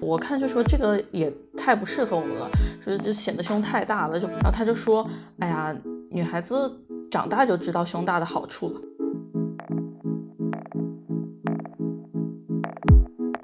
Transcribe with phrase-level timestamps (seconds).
[0.00, 2.48] 我看就说这个也太不适合我们了，
[2.82, 5.06] 说就显得胸太大了，就然后他就说，
[5.40, 5.76] 哎呀，
[6.10, 6.70] 女孩子
[7.10, 8.80] 长大就知道胸大的好处了。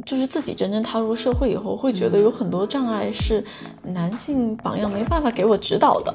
[0.06, 3.44] 就是自己真正踏入社会以后，会觉得有很多障碍是
[3.82, 6.14] 男性榜样没办法给我指导的。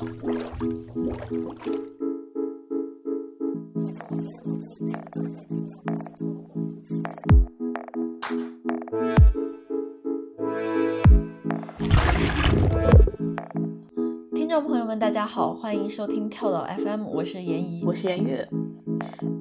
[14.88, 18.48] 们，大家好，欢迎收听跳岛 FM，我是严怡，我是颜悦。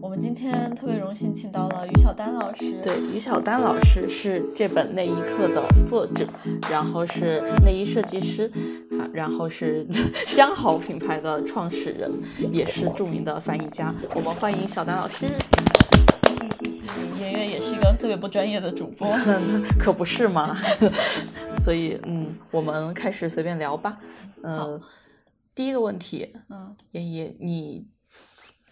[0.02, 2.72] 我们今天特别荣幸请到了于小丹老师。
[2.82, 6.26] 对，于小丹老师是这本内衣课的作者，
[6.68, 8.50] 然后是内衣设计师，
[8.98, 9.86] 啊，然后是
[10.34, 12.10] 江豪品牌的创始人，
[12.50, 13.94] 也是著名的翻译家。
[14.16, 15.28] 我们欢迎小丹老师。
[16.58, 17.20] 谢谢谢谢。
[17.20, 19.08] 圆圆也是一个特别不专业的主播，
[19.78, 20.56] 可不是吗？
[21.62, 23.96] 所以，嗯，我们开始随便聊吧。
[24.42, 24.80] 嗯，
[25.56, 27.88] 第一个问题，嗯，妍妍，你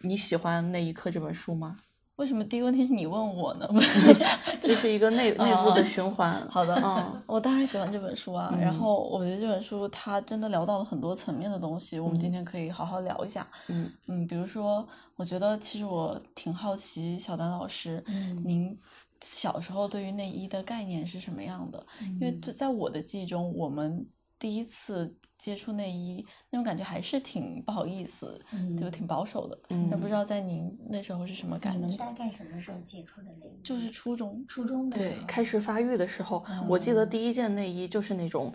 [0.02, 1.78] 你喜欢《那一刻》这本书吗？
[2.16, 3.66] 为什么第一个问题是你问我呢？
[4.60, 6.46] 这是一个内 内部的循环。
[6.50, 8.50] 好的，嗯，我当然喜欢这本书啊。
[8.52, 13.48] 嗯然后我觉得这本书它真的聊到了很多层面的东西，我们今嗯天可以好好聊一下。
[13.68, 18.78] 嗯嗯，比如说，我觉得其实我挺好奇小丹老师，嗯您
[19.22, 21.84] 小时候对于内衣的概念是什么样的？
[22.02, 24.06] 因为嗯在在我的记忆中，我们
[24.38, 28.38] 第一次接触内衣那种感觉还是挺不好意思，
[28.78, 29.58] 就嗯挺保守的。
[29.70, 31.86] 嗯也不知道在您那时候是什么感觉？
[31.86, 33.62] 们大概什么时候接触的内衣？
[33.62, 34.44] 就是初中。
[34.48, 38.52] 初中的时对候，，开始发育的时候，我记得嗯第一件内衣就是那种，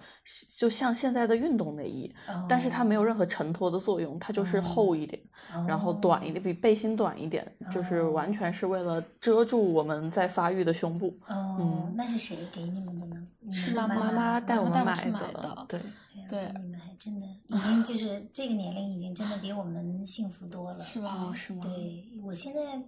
[0.57, 2.13] 就像现在的运动内衣，
[2.47, 5.22] 但是它没有任何承托的作用，它就是厚一点，
[5.53, 11.07] 哦，然后短一点，比背心短一点，就是哦完全是为了遮住我们在发育的胸部。
[11.27, 13.28] 哦嗯，那是谁给你们的呢？
[13.51, 15.80] 是妈妈妈带我买的对，
[16.28, 20.84] 对这你们还真的已经 就是这个年龄，已经真的比我们幸福多了。
[20.84, 21.16] 是吧？
[21.16, 21.62] 哦，是吗？
[21.63, 22.84] 对我现在，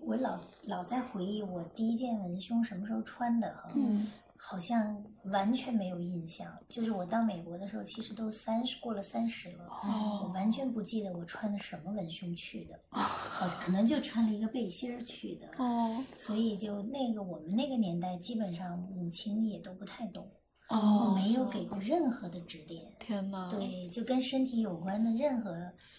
[0.00, 4.04] 我老老在回忆我第一件文胸什么时候穿的哈，嗯
[4.38, 6.52] 好像完全没有印象。
[6.68, 15.48] 就是我到美国的时候，其实都三十过了三十了，我哦，完全不记得我穿的什么文胸去的，好可能就穿了一个背心儿去的。
[15.58, 20.28] 哦所以就那个我们那个年代，基本上母亲也都不太懂，
[20.68, 22.82] 哦，没有给过任何的指点。
[22.98, 25.52] 天呐，，对，就跟身体有关的任何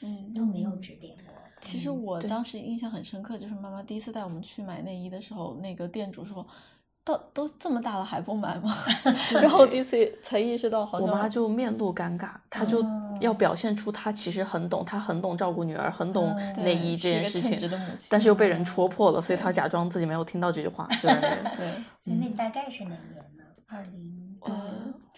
[0.03, 1.33] 嗯，都没有指点过。
[1.61, 6.45] 其实我当时印象很深刻，就是妈妈第一次带我们去买内衣的时候，那个店主说
[7.03, 8.75] ：“到都这么大了还不买吗？”
[9.41, 17.57] 然后第一次才意识到，好像我妈就面露尴尬，她就哦要表现出她其实很懂，她很懂照顾女儿，很懂内衣这件事情
[18.09, 21.07] 但是又被人戳破了，所以她假装自己没有听到这句话，就。
[21.57, 23.43] 对，所以那大概是哪年呢？
[23.65, 24.53] 二零呃，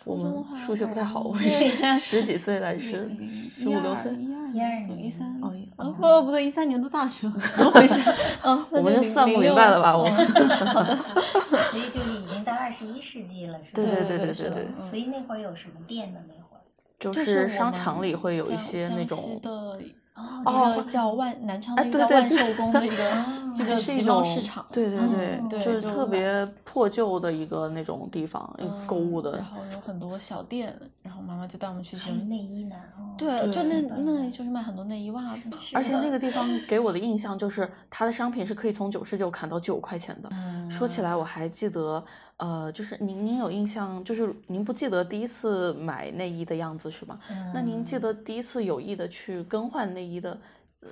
[0.06, 1.35] 我们数学不太好，我
[2.00, 7.94] 十几岁来十十五六岁，一二一二年，一三，哦哦不不对，一三年都大学了，怎么回事？
[8.41, 9.96] 啊， 我们就算不明白了吧？
[9.97, 10.96] 我哦好的，
[11.72, 13.84] 所以就是已经到二十一世纪了，是吧？
[13.84, 16.19] 对对对对对对嗯所以那会儿有什么店呢？
[16.28, 16.62] 那会儿
[17.00, 19.79] 就就是商场里会有一些那种的
[20.19, 23.25] 哦这哦个叫万南昌哎那个叫万对对对寿宫的一个哦
[23.56, 29.44] 这个是一集贸种市场，对对哦对，对就是特别破旧的一个那种地方，嗯购物的然。
[29.44, 32.29] 后有很多小店，然后妈妈就带我们去还有选。
[32.29, 32.75] 内衣呢。
[32.97, 40.29] 哦对，就那那里就是卖很多内衣袜子，而且那个地方给我的印象就是，它的商品是可以从九十九砍到九块钱的。
[40.69, 42.02] 说起来，我还记得，
[42.40, 47.20] 呃，就是您您有印象，就是您不记得第一次买内衣的样子是吗？
[47.54, 50.40] 那您记嗯得第一次有意的去更换内衣的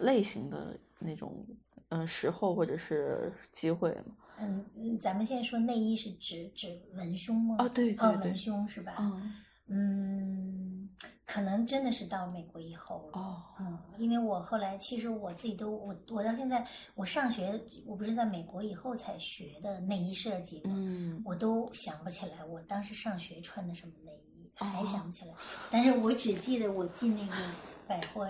[0.01, 1.45] 类型的那种，
[1.89, 4.13] 嗯、时候或者是机会吗？
[4.41, 7.55] 嗯嗯，咱们现在说内衣是指指文胸吗？
[7.59, 8.93] 啊对对哦，对文胸是吧？
[8.99, 9.33] 嗯，
[9.69, 10.76] 嗯，
[11.25, 13.19] 可能真的是到美国以后了。
[13.19, 16.65] 哦，嗯，因为我后来其实我自己都我我到现在
[16.95, 25.33] 我上学我不是在美国以后才学的内衣设计嘛，嗯，我都想不起来我当时上学穿的什么内衣，还哦想不起来。
[25.69, 27.35] 但是我只记得我进那个
[27.87, 28.27] 百货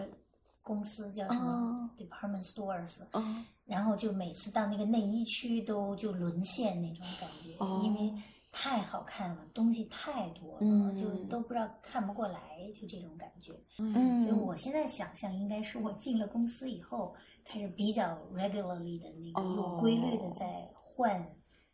[0.64, 8.14] 公司叫什么、哦 department stores，嗯，然后就每次到那个内衣区都就沦陷那种感觉，哦因为
[8.60, 10.96] 太好看了，东西太多了，嗯。
[10.96, 12.40] 就都不知道看不过来，
[12.74, 13.54] 就这种感觉。
[13.78, 14.20] 嗯。
[14.20, 17.14] 所以我现在想象，应该是我进了公司以后，
[17.46, 20.34] 开始比较 regularly 的那个有规律的哦。
[20.36, 21.24] 在换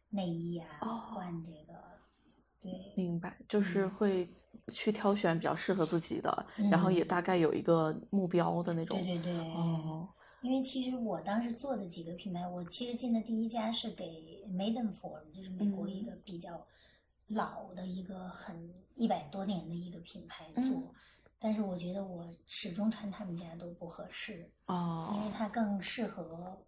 [0.09, 1.74] 内衣啊，哦换这个，
[2.59, 3.89] 对，明白，就是嗯。
[3.89, 4.29] 会
[4.74, 9.01] 去挑选比较适合自己的，然后也嗯大概有一个目标的那种。
[9.01, 10.09] 对对对，哦，
[10.44, 16.06] 因为其实我当时做的几个品牌，我其实进的第一家是给 Maidenform，就是美国一嗯。
[16.06, 16.68] 个比较
[17.28, 20.90] 老的一个很一百多年的一个品牌做，嗯。
[21.40, 26.62] 但是我觉得我始终穿他们家都不合适，因为哦，它更适合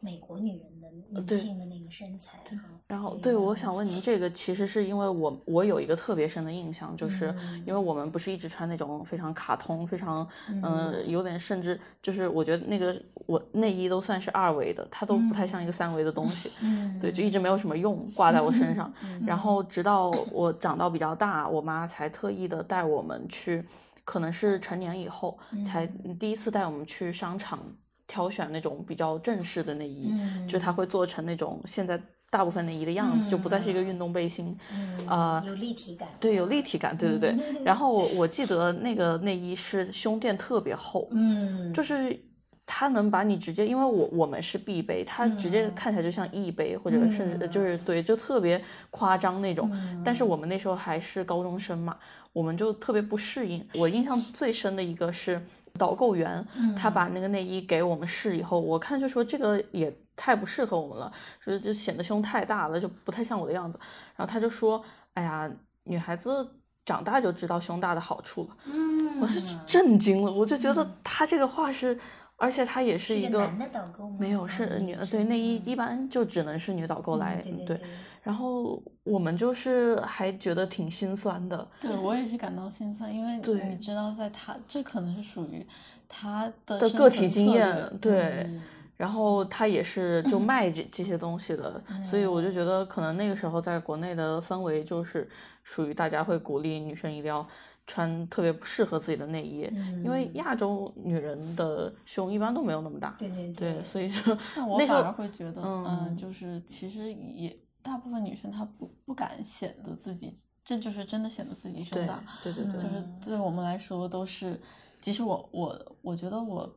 [0.00, 2.38] 美国女人的女对性的那个身材。
[2.86, 7.34] 然后对，我想问您，这个其实是因为我我有一个特别深的印象，就是
[7.66, 12.96] 因为嗯我们不是一直穿那种非常卡通、非常嗯呃有点甚至就是我觉得那个
[13.26, 16.52] 我内衣都算是二维的，它都不太像一个三维的东西。
[16.62, 18.92] 嗯，对，就一直没有什么用，挂在我身上。
[19.02, 23.64] 嗯然后直到我长到比较大，我妈才特意的带我们去，
[24.04, 27.58] 可能是成年以后才嗯第一次带我们去商场
[28.06, 32.00] 挑选那种比较正式的内衣，嗯就它会做成那种现在
[32.30, 34.56] 大部分内衣的样子，就不再是一个运动背心。
[34.72, 36.08] 嗯呃有立体感。
[36.18, 37.30] 对，有立体感，对对对。
[37.30, 42.18] 嗯然后我我记得那个内衣是胸垫特别厚，嗯，就是
[42.64, 48.60] 它能把你直接，因为我我们是 B 杯，它直接嗯看起来就像 E 杯，或者甚至就是嗯对，就特别
[48.90, 49.70] 夸张那种。
[50.04, 51.96] 但是嗯我们那时候还是高中生嘛，
[52.32, 53.64] 我们就特别不适应。
[53.74, 55.40] 我印象最深的一个是
[55.76, 56.46] 导购员，
[56.76, 63.78] 他把那个内衣给我们试以后，我看就说这个也太不适合我们了，说就显得胸太大了，就不太像我的样子。
[64.16, 64.82] 然后他就说，
[65.14, 65.50] 哎呀，
[65.84, 66.48] 女孩子
[66.84, 68.56] 长大就知道胸大的好处了。
[68.66, 71.98] 嗯，我是震惊了，我就觉得他这个话是，
[72.36, 74.16] 而且他也是一个男的导购吗？
[74.20, 77.80] 没有是嗯女的，对内衣一般就只能是女导购嗯来，对对对。
[78.22, 85.66] 然后我们就是还觉得挺心酸的，对我也是感到心酸，因为你知道，在他这可能是属于
[86.08, 88.44] 他的的个体经验，对。
[88.48, 88.62] 嗯
[88.96, 95.28] 然后他也是就卖这这些东西的，所以我就嗯觉得可能那个时候在国内的氛围就是
[95.62, 97.46] 属于大家会鼓励女生一定要
[97.86, 99.60] 穿特别不适合自己的内衣，
[100.04, 110.34] 因为嗯亚洲女人的胸一般都没有那么大，对对对，所以说 但我反那时候而会觉得，嗯嗯，就是其实也大部分女生她不不敢显得自己，
[110.64, 112.88] 这就是真的显得自己胸大，对对对，就是。
[112.98, 114.60] 嗯对我们来说都是，
[115.00, 116.68] 即使我我我觉得我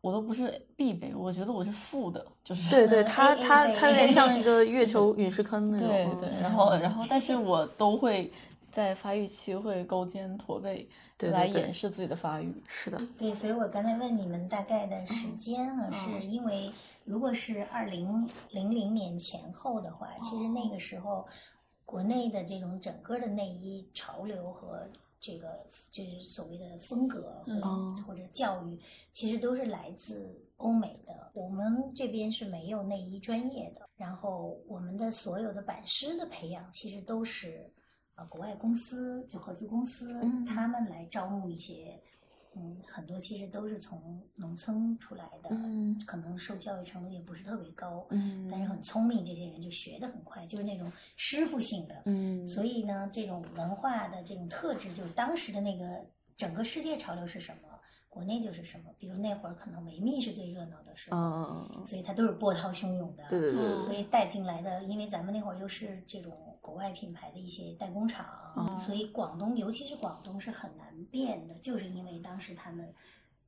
[0.00, 8.32] 我都不是必备，我觉得我是负的，就是对对，嗯它 A- A 它它有点像 一个月球陨石坑那种，对嗯对，然后然后但是我都会
[8.72, 10.88] 在发育期会勾肩驼背
[11.18, 16.72] 对对对来掩饰自己的发育，是的，对，所以我刚才问你们大概的时间啊，是因为
[17.04, 21.28] 如果是二零零零年前后的话，其实那个时候
[21.84, 24.88] 国内的这种整个的内衣潮流和
[25.20, 28.78] 这个就是所谓的风格嗯或或者教育，
[29.12, 31.30] 其实都是来自欧美的。
[31.34, 37.70] 我们这边是没有内衣专业的，然后我们的所有的版师的培养，其实都是
[38.16, 42.00] 呃国外公司就合资公司，嗯他们来招募一些。
[42.54, 52.02] 嗯，很多其实都是从农村出来的，嗯可能受教育程度也不是特别高，嗯，但是很聪明，这些人就学的很快，就是那种师傅性的。
[52.04, 56.04] 嗯，所以呢，这种文化的这种特质，就是当时的那个
[56.36, 57.70] 整个世界潮流是什么，
[58.10, 58.90] 国内就是什么。
[58.98, 63.24] 比如那会儿可能维密是最热闹的时候，所以它都是波涛汹涌的。
[63.30, 68.24] 对对对嗯所以带进来的，因为咱们那会儿又是这种国外品牌的一些代工厂，
[68.56, 72.94] 嗯所以广东，尤其是广东是很难变的，就是因为当时他们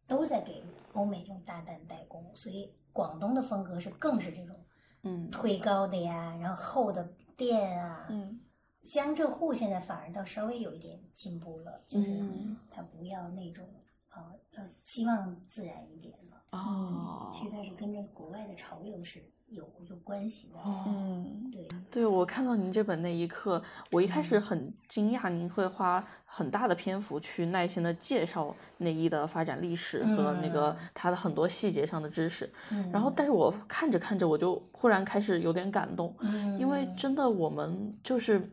[0.07, 0.63] 都在给
[0.93, 4.57] 欧美这种大单代工，所以广东的风格是更是这种
[5.05, 5.31] 嗯。
[5.31, 8.41] 推高的呀，然后厚的垫啊，嗯。
[8.83, 12.57] 江浙沪现在反而倒稍微有一点进步了，就是嗯。
[12.69, 13.67] 它不要那种
[14.11, 16.43] 啊呃，希望自然一点了。
[16.51, 20.59] 哦，其实它是跟着国外的潮流是有有关系的。
[20.59, 32.51] 哦嗯对，对，我看到您这本那一刻，我一开始嗯很惊讶，您会花很大的篇幅去耐心的介绍内衣的发展历史和那个嗯它的很多细节上的知识。
[32.93, 38.51] 然后，嗯但是我看着看着，我就忽然开始有点感动，嗯因为真的我们就是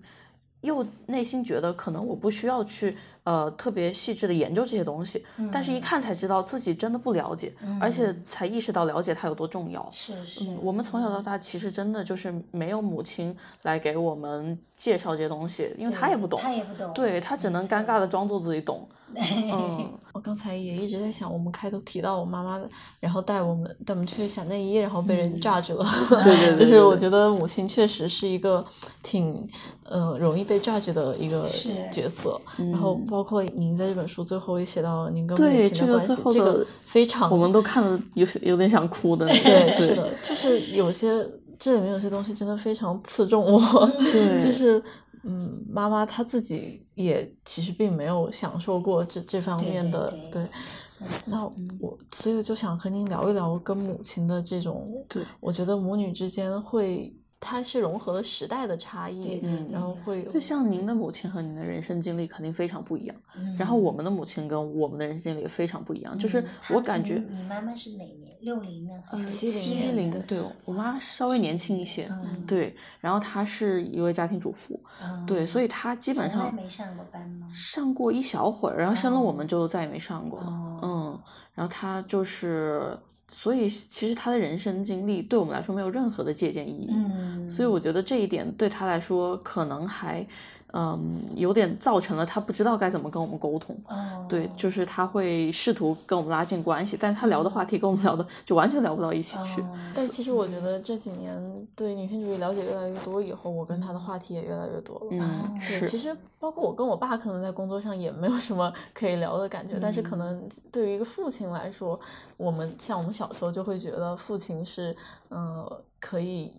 [0.61, 9.89] 又内心觉得可能我不需要去呃特别细致的研究这些东西，但是一嗯看才知道自己真的不了解，而且嗯才意识到了解它有多重要。
[9.91, 18.87] 是是嗯，，我们从小到大其实真的就是没有母亲来给我们介绍这些东西，因为她也不懂，她也不懂，对她只能尴尬的装作自己懂。
[19.15, 22.59] 嗯， 我刚才也一直在想，我们开头提到我妈妈，
[22.99, 25.85] 然后带我们带我们去选内衣，然后被人嗯 judge 了。
[26.23, 28.63] 对对对 就是我觉得母亲确实是一个
[29.03, 29.47] 挺
[29.83, 31.45] 呃容易被 judge 的一个
[31.91, 32.39] 角色。
[32.57, 39.25] 然后嗯包括您在这本书最后也写到您跟母亲的关系，这个非常我们都看了有些有点想哭的。
[39.27, 41.25] 对，是的，就是有些
[41.57, 43.59] 这里面有些东西真的非常刺中我，
[44.11, 44.81] 对就是
[45.23, 50.49] 嗯，妈妈她自己也其实并没有享受过这这方面的对对对
[50.87, 51.45] 是那
[51.79, 68.30] 我所以就想和您聊一聊跟母亲的这种，对，我觉得母女之间会，它是融合了时代的差异，对对然后会有就像您的母亲和您的人生经历肯定非常不一样，嗯然后我们的母亲跟我们的人生经历也非常不一样，就是我感觉你你妈妈是哪年？
[68.41, 68.91] 六零呢？
[69.05, 77.47] 还呃是70年零的，对我妈稍微年轻一些，嗯对，然后她是一位家庭主妇，嗯对，所以她基本上没上过班吗？
[77.53, 80.47] 上过一小会儿，然后生了我哦们就再也没上过了。
[80.47, 81.19] 哦嗯，
[81.53, 82.97] 然后她就是，
[83.29, 86.89] 所以其实她的人生经历对我们来说没有任何的借鉴意义。
[86.91, 90.25] 嗯，所以我觉得这一点对她来说可能还，
[90.73, 93.75] 嗯，有点造成了他不知道该怎么跟我们沟通。
[93.87, 99.61] 哦，对，就是他会试图跟我们拉近关系，但是他聊的话题跟我们聊的就完全聊不到一起去。
[99.61, 105.07] 哦但其实我觉得这几年对女性主义了解越来越多以后，我跟他的话题也越来越多了。
[105.11, 111.99] 嗯，是，其实包括我跟我爸，可能在工作上也没有什么可以聊的感觉，但是可能对于一个父亲来说，
[112.37, 114.95] 我们像我们小时候就会觉得父亲是，
[115.29, 116.51] 呃，可以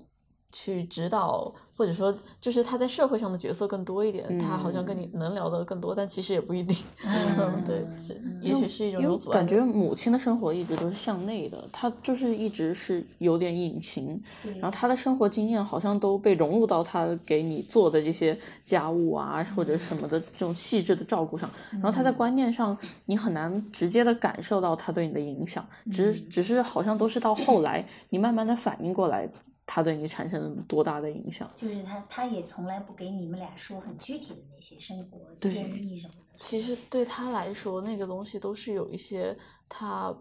[0.52, 6.76] 去指导，或者说就是他在社会上的角色更多一点，他好像跟你能聊的更多，但其实也不一定。
[7.04, 9.38] 嗯， 对，这也许是一种有阻碍。
[9.38, 29.28] 感觉母亲的生活一直都是向内的，她就是一直是有点隐形，对然后她的生活经验好像都被融入到她给你做的这些家务啊或者什么的这种细致的照顾上，然后她在观念上你很难直接的感受到她对你的影响，只只是好像都是到后来你慢慢的反应过来，
[29.66, 31.50] 她对你产生了多大的影响。
[31.54, 36.21] 就是他，他也从来不给你们俩说很具体的那些生活建议什么的。
[36.38, 39.37] 其实对他来说，那个东西都是有一些
[39.69, 40.12] 他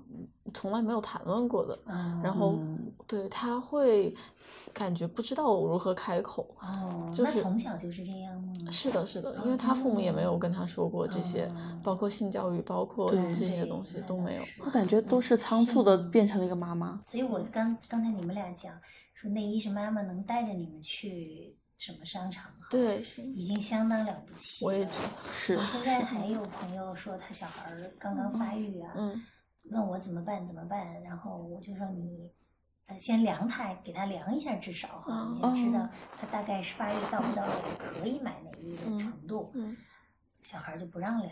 [0.53, 4.13] 从来没有谈论过的，嗯然后嗯对他会
[4.71, 6.55] 感觉不知道如何开口。
[6.59, 8.69] 哦，那就是从小就是这样吗？
[8.69, 14.43] 是的，是的，因为他父母也没有跟他说过这些，哦包括性教育，包括这些东西都没有。
[14.63, 16.99] 我感觉都是仓促的嗯变成了一个妈妈。
[17.03, 18.71] 所以我刚刚才你们俩讲
[19.21, 24.71] 说内衣是妈妈能带着你们去什么商场，，对，是，已经相当了不起了。
[24.71, 29.21] 我也觉得，是我现在还有朋友说他小孩儿刚刚发育啊，嗯
[29.65, 32.31] 问我怎么办怎么办，然后我就说你。
[32.87, 37.47] 呃，先量他，给他量一下，至少哈，嗯你先知道哦他大概是发育到不到
[37.77, 39.49] 可以买内衣的嗯程度。
[39.53, 39.77] 嗯，
[40.43, 41.31] 小孩儿就不让量，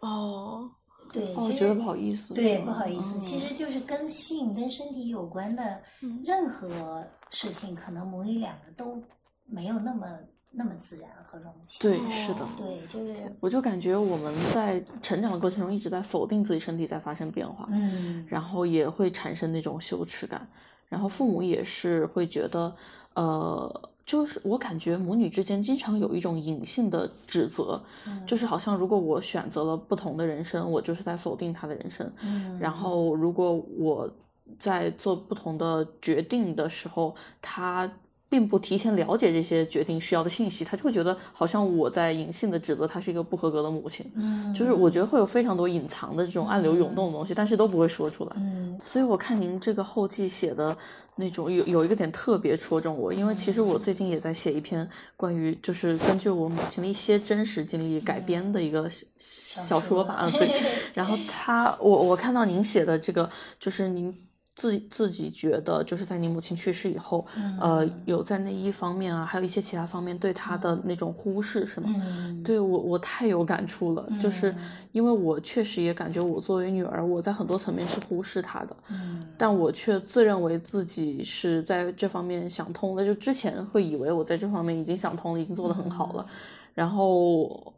[0.00, 0.70] 哦，
[1.12, 2.34] 对，哦，觉得不好意思。
[2.34, 9.02] 对，不好意思，嗯其实就是跟性、跟身体有关的嗯任何事情，可能母女两个都
[9.46, 10.06] 没有那么
[10.50, 11.78] 那么自然和融洽。
[11.80, 12.40] 对，是的。
[12.56, 20.48] 对，就是我就感觉我们在成长的过程中一直在否定自己身体在发生变化，嗯，然后也会产生那种羞耻感，
[20.88, 22.74] 然后父母也是会觉得，
[23.14, 34.10] 呃，就是我感觉母女之间经常有一种隐性的指责，嗯就是好像如果我选择了不同的人生，我就是在否定他的人生，嗯然后如果我
[34.58, 37.88] 在做不同的决定的时候，他。
[38.30, 44.08] 并不提前了解这些决定需要的信息，他就会觉得好像我在隐性的指责她是一个不合格的母亲。
[44.14, 48.32] 嗯，就是我觉得会有非常多隐藏的这种暗流涌动的东西，但是都不会说出来。
[48.36, 50.74] 嗯所以我看您这个后记写的
[51.16, 60.62] 那种有有一个点特别戳中我，因为其实我最近也在写一篇关于就是根据我母亲的一些真实经历改编的一个小小说吧，啊对。
[60.94, 64.16] 然后他我我看到您写的这个就是您。
[64.60, 67.24] 自自己觉得，就是在你母亲去世以后，
[67.58, 71.88] 呃，有在那一方面啊，还有一些其他方面对她的那种忽视，是吗？
[72.04, 74.54] 嗯，对我，我太有感触了，就是
[74.92, 79.26] 因为我确实也感觉我作为女儿，我在很多层面是忽视她的，嗯。
[79.38, 86.26] 但我却自认为自己是在这方面想通了，就之前会以为我在这方面已经想通了，已经做得很好了，
[86.74, 87.72] 然后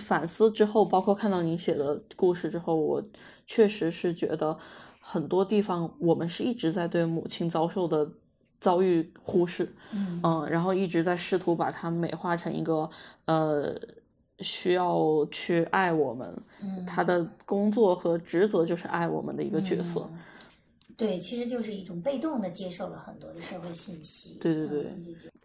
[0.00, 3.02] 反思之后，包括看到您写的故事之后，我
[3.46, 4.56] 确实是觉得
[5.08, 8.10] 很多地方我们是一直在对母亲遭受的
[8.60, 12.90] 遭遇忽视，嗯嗯，然后一直在试图把它美化成一个
[13.26, 13.72] 呃
[14.40, 20.00] 需要去爱我们，嗯他的工作和职责就是爱我们的一个角色。
[20.12, 20.18] 嗯
[20.96, 24.38] 对，其实就是一种被动的接受了很多的社会信息。
[24.40, 24.86] 对对对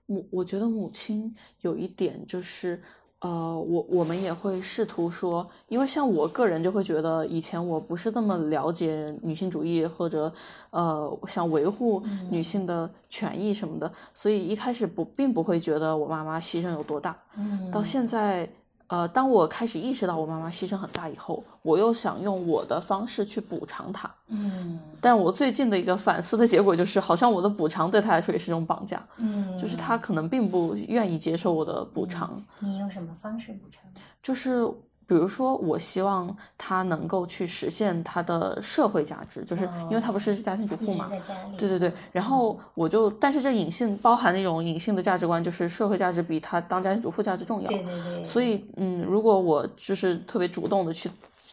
[0.05, 2.81] 母，我觉得母亲有一点就是，
[3.21, 10.31] 呃，我我们也会试图说，因为像我个人就会觉得，以前我不是那么了解女性主义或者
[10.71, 18.49] 呃想维护女性的权益什么的，所以一开始不并不会觉得我妈妈牺牲有多大，嗯，到现在。
[18.91, 24.13] 呃，当我开始意识到我妈妈牺牲很大以后，我又想用我的方式去补偿她。
[24.27, 32.43] 嗯但我最近的一个反思的结果就是，好像我的补偿对她来说也是一种绑架，嗯，就是她可能并不愿意接受我的补偿。
[32.59, 33.81] 你用什么方式补偿？
[34.21, 34.67] 就是
[35.11, 41.11] 比如说，我希望他能够去实现他的社会价值，就是因为他不是家庭主妇嘛。
[41.57, 47.67] 对对对，然后我就，但是这隐性包含那种隐性的价值观，就是社会价值比他当家庭主妇价值重要。
[47.67, 48.23] 对对对。
[48.23, 51.11] 所以，嗯，如果我就是特别主动的去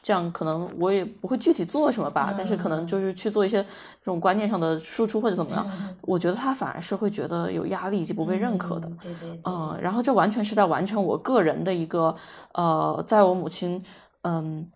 [0.09, 8.89] 这样，可能我也不会具体做什么吧，但是可能就是去做一些这种观念上的输出或者怎么样，我觉得他反而是会觉得有压力以及不被认可的。
[8.89, 9.41] 嗯对对对。
[9.45, 12.17] 嗯，然后这完全是在完成我个人的一个
[12.53, 13.85] 呃，在我母亲
[14.23, 14.67] 嗯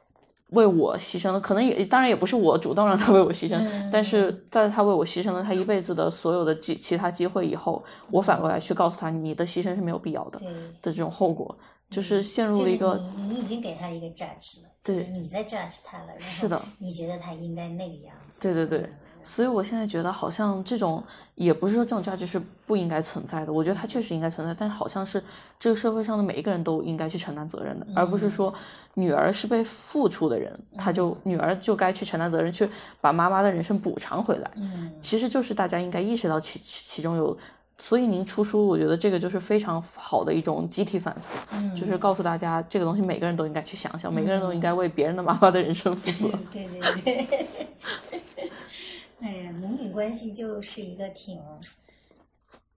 [0.50, 3.88] 为我牺牲的，可能也当然也不是我主动让她为我牺牲，嗯。
[3.90, 10.38] 但是在她为我牺牲了她一辈子的所有的机其他机会以后，我反过来去告诉她，你的牺牲是没有必要的
[10.82, 11.56] 的这种后果，
[11.92, 21.00] 就是陷入了一个你你已经给他一个 judge 了，对你在 judge 他了，是的你觉得他应该那个样子，对对对嗯所以我现在觉得好像这种
[21.36, 25.22] 也不是说这种价值是不应该存在的，我觉得它确实应该存在，但是好像是
[25.60, 28.52] 这个社会上的每一个人都应该去承担责任的，而不是说
[28.94, 32.68] 女儿是被付出的人，她就女儿就该去承担责任，去
[33.00, 34.50] 把妈妈的人生补偿回来。
[34.56, 37.38] 嗯其实就是大家应该意识到其其其中有。
[37.82, 46.38] 所以您出书，我觉得这个就是非常好的一种集体反思，嗯就是告诉大家这个东西每个人都应该去想想，每个人都应该为别人的妈妈的人生负责。
[46.52, 47.48] 对对对。
[49.18, 51.40] 哎呀，母女关系就是一个挺，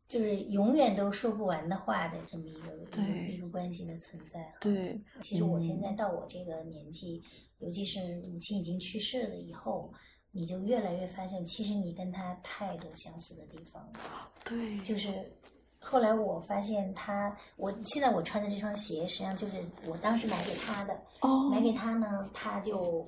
[0.07, 4.55] 就是永远都说不完的话的这么一个一个对一个关系的存在。
[4.59, 7.21] 对，其实我现在到我这个年纪，
[7.59, 9.93] 尤其是母亲已经去世了以后，
[10.37, 14.29] 你就越来越发现，其实你跟他太多相似的地方了。
[14.43, 15.31] 对，就是
[15.79, 20.93] 后来我发现他，我现在我穿的这双鞋，实际上就是我当时买给他的。
[21.21, 23.07] 哦，买给他呢，他就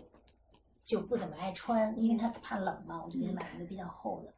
[0.86, 4.34] 就不怎么爱穿，因为他怕冷嘛，我就给他买了个比较厚的。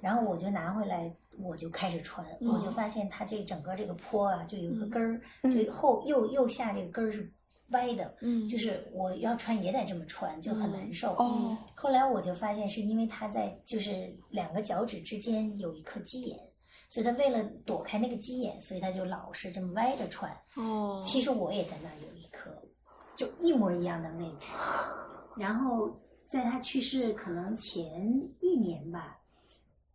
[0.00, 7.30] 然后我就拿回来，我就开始穿，我就发现它这整个这个坡啊，就有一个根儿，嗯就后右右下这个根儿是
[7.72, 11.14] 歪的，嗯就是我要穿也得这么穿，就很难受。
[11.14, 16.38] 哦后来我就发现是因为他在就是两个脚趾之间有一颗鸡眼，
[16.88, 20.30] 所以他为了躲开那个鸡眼，所以他就老是这么歪着穿。
[20.54, 22.50] 哦，其实我也在那儿有一颗，
[23.16, 24.46] 就一模一样的位置。
[25.36, 28.06] 然后在他去世可能前
[28.40, 29.18] 一年吧，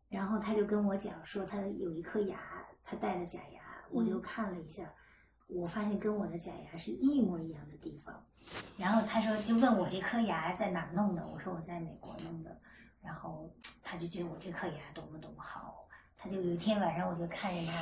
[0.09, 4.91] 然后他就跟我讲说他有一颗牙，他戴了假牙，我就看了一下，
[5.47, 8.23] 我发现跟我的假牙是一模一样的地方。
[8.77, 12.57] 然后他说就问我这颗牙在哪儿弄的，我说我在美国弄的。
[13.01, 13.49] 然后
[13.81, 17.73] 他就觉得我这颗牙多么多么好，他就有一天晚上我就看见他，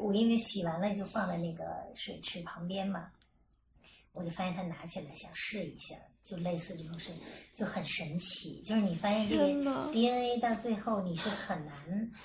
[0.00, 1.64] 我因为洗完了就放在那个
[1.94, 3.12] 水池旁边嘛，
[4.12, 7.10] 我就发现他拿起来想试一下，就类似这种事，
[7.54, 8.60] 就很神奇。
[8.62, 9.44] 就是你发现这个
[9.90, 11.74] DNA 到最后你是很难，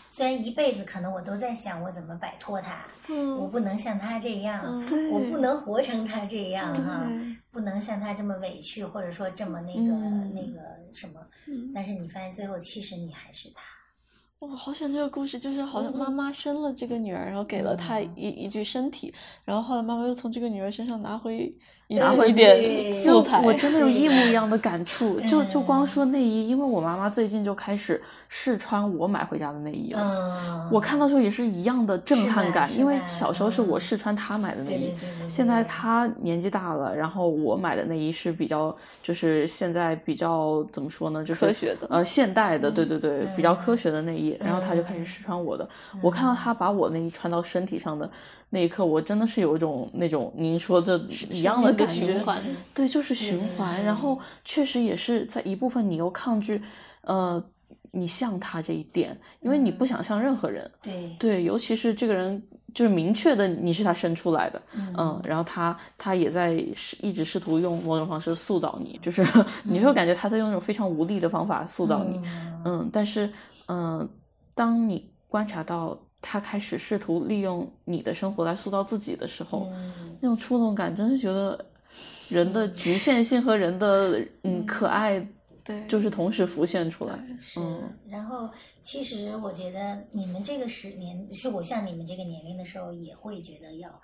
[0.09, 10.59] 虽然一辈子可能我都在想我怎么摆脱它，嗯我不能像他这样，嗯我不能活成他这样哈、对不能像他这么委屈，或者说这么那个、嗯那个
[10.93, 11.19] 什么。
[11.47, 13.61] 嗯但是你发现最后，其实你还是他。
[14.39, 19.11] 哇，好喜欢这个故事，就是好像妈妈生了这个女儿，然后给了她嗯一一具身体，
[19.43, 21.51] 然后后来妈妈又从这个女儿身上拿回
[21.89, 23.41] 拿回一对点素材。
[23.41, 30.01] 我真的有一模一样的感触，就就光嗯说内衣，因为我妈妈最近就开始试穿我买回家的内衣了。
[30.01, 34.93] 嗯，我看到时候也是一样的震撼感，因为小时候是我嗯试穿她买的内衣
[35.29, 45.67] 现在她年纪大了，然后我买的内衣是比较，就是现在比较怎么说呢，就是科学的呃，现代的，对对对，比较科嗯学的内衣，然后她就开始试穿我的。
[46.01, 48.09] 我看到她把我内衣穿到身体上的
[48.49, 53.77] 那一刻，我真的是有一种那种您说的一样的那个感觉循环，对，就是循环。
[53.77, 53.85] 对。
[53.85, 56.61] 然后确实也是在一部分你又抗拒，
[57.01, 57.43] 呃，
[57.91, 60.69] 你像他这一点，因为你不想像任何人。
[60.81, 61.15] 对。
[61.19, 62.41] 对，尤其是这个人
[62.73, 64.61] 就是明确的你是他生出来的，
[64.97, 69.25] 嗯，然后他他也在试一直试图用某种方式塑造你，就是
[69.63, 72.61] 你会感觉他在用一种非常无力的方法塑造你，嗯。
[72.65, 73.31] 嗯，但是
[73.67, 74.07] 嗯，
[74.53, 81.65] 当你观察到他开始试图利用你的生活来塑造自己的时候，嗯那种触动感，真是觉得
[82.29, 85.25] 人的局限性和人的嗯可爱，
[85.63, 87.17] 对，就是同时浮现出来。
[87.39, 88.49] 是嗯，然后
[88.81, 94.01] 其实我觉得你们这个十年，是我像你们这个年龄的时候，也会觉得要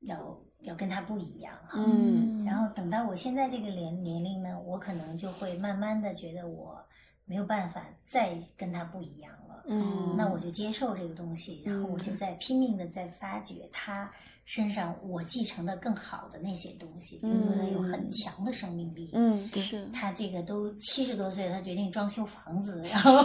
[0.00, 1.82] 要要跟他不一样哈。
[1.84, 6.78] 嗯然后等到我现在这个年年龄呢，我可能就会慢慢的觉得我
[7.24, 9.45] 没有办法再跟他不一样了。
[9.66, 14.10] 嗯，那我就接受这个东西，然后我就在拼命的在发掘他
[14.44, 19.84] 身上我继承的更好的那些东西，比如说他有很强的生命力，嗯，是。
[19.92, 23.24] 他这个都七十多岁，他决定装修房子，然 后，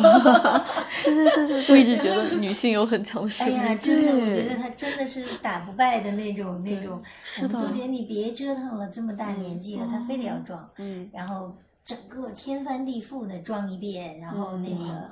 [1.04, 3.68] 对对对对，我一直觉得女性有很强的生哎命力。
[3.68, 7.00] 呀，真的，我对觉得他真的是打不败的那种那种，
[7.44, 11.08] 我们都觉得你别折腾了，这么大年纪了，他非得要装，嗯。
[11.14, 15.12] 然后整个天翻地覆的装一遍，然后那个，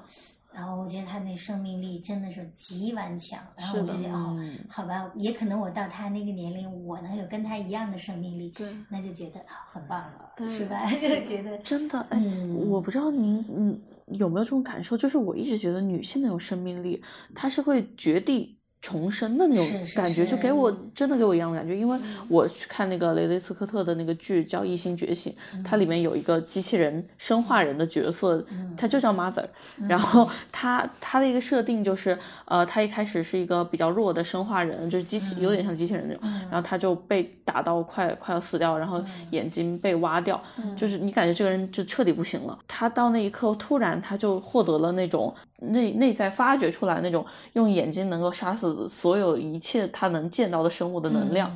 [0.52, 10.90] 然后我觉得他那生命力真的是极顽强，然后我就想哦嗯，好吧，也可能我到他那个年龄，我能有跟他一样的生命力，对那就觉得啊很棒了，是吧？
[10.92, 13.80] 就觉得真的，哎，嗯我不知道您嗯
[14.18, 17.02] 有没有这种感受，就是我一直觉得女性那种生命力，
[17.36, 19.66] 她是会绝地重生的那种
[19.96, 21.76] 感觉，就给我真的给我一样的感觉。
[21.76, 28.44] 因为我去看那个雷雷斯科特的那个剧叫《异星觉醒》，它里面有一个机器人生化人的角色，
[28.78, 29.46] 它就叫 Mother，
[29.88, 40.42] 然后他他的一个设定就是，呃，他一开始是一个比较弱的生化人，就是机器有点像机器人那种，然后他就被打到快快要死掉，然后眼睛被挖掉，
[40.78, 42.58] 就是你感觉这个人就彻底不行了。
[42.68, 51.52] 他到那一刻突然他就获得了那种内内在发掘出来那种用眼睛能够杀死所有一切他能见到的生物的能量，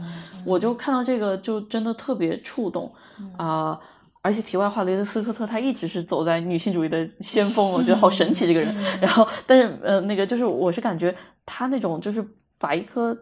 [0.46, 2.92] 我就看到这个就真的特别触动
[3.38, 3.80] 啊、
[4.22, 8.74] 而且题外话，雷德斯科特他一直是走在女性主义的先锋，我觉得好神奇这个人。
[9.02, 11.14] 然后，但是呃，那个就是我是感觉
[11.46, 12.26] 他那种就是
[12.58, 13.18] 把一颗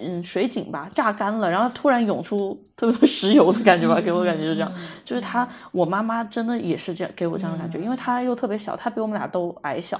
[0.00, 4.72] 嗯水井吧榨干了，然后突然涌出特别多石油的感觉吧，给我感觉就这样。
[5.04, 9.98] 就是他，我妈妈真的也是这样给我这样的感觉，因为她又特别小，她比我们俩都矮小，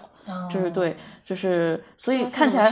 [0.50, 2.70] 就是对，就是所以看起来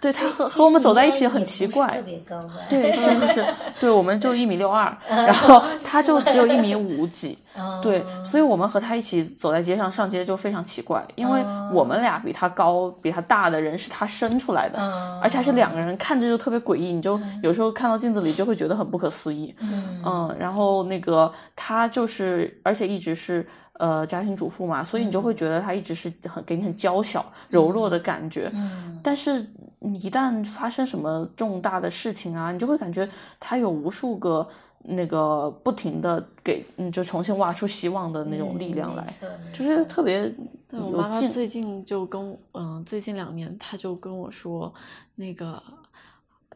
[0.00, 2.54] 对她和和我们走在一起很奇怪，特别高吧？
[2.68, 3.46] 对，是是是，
[3.78, 7.36] 对，我们就一米六二，然后他就只有一米五几，
[7.82, 14.78] 对，所以我们和他一起走在街上上街就非常奇怪，因为我们俩比他高、比他大的人是他生出来的，
[15.22, 23.46] 而且还是两个人，看着就特别诡异，你就有时候看到镜子里就会觉得很不可思议，嗯，然后那个他就是，而且一直是。
[23.78, 28.50] 呃，家庭主妇嘛，所以你就会觉得他一直是很给你很娇小、柔弱的感觉。
[28.54, 28.98] 嗯。
[29.02, 29.46] 但是
[29.80, 33.06] 你一旦发生什么重大的事情啊，你就会感觉
[33.38, 34.48] 他有无数个
[34.88, 39.06] 那个不停的给，嗯，就重新挖出希望的那种力量来，
[39.52, 40.20] 就是特别
[40.68, 40.96] 对我有劲。
[40.96, 44.72] 妈妈最近就跟我嗯，最近两年她就跟我说，
[45.16, 45.62] 那个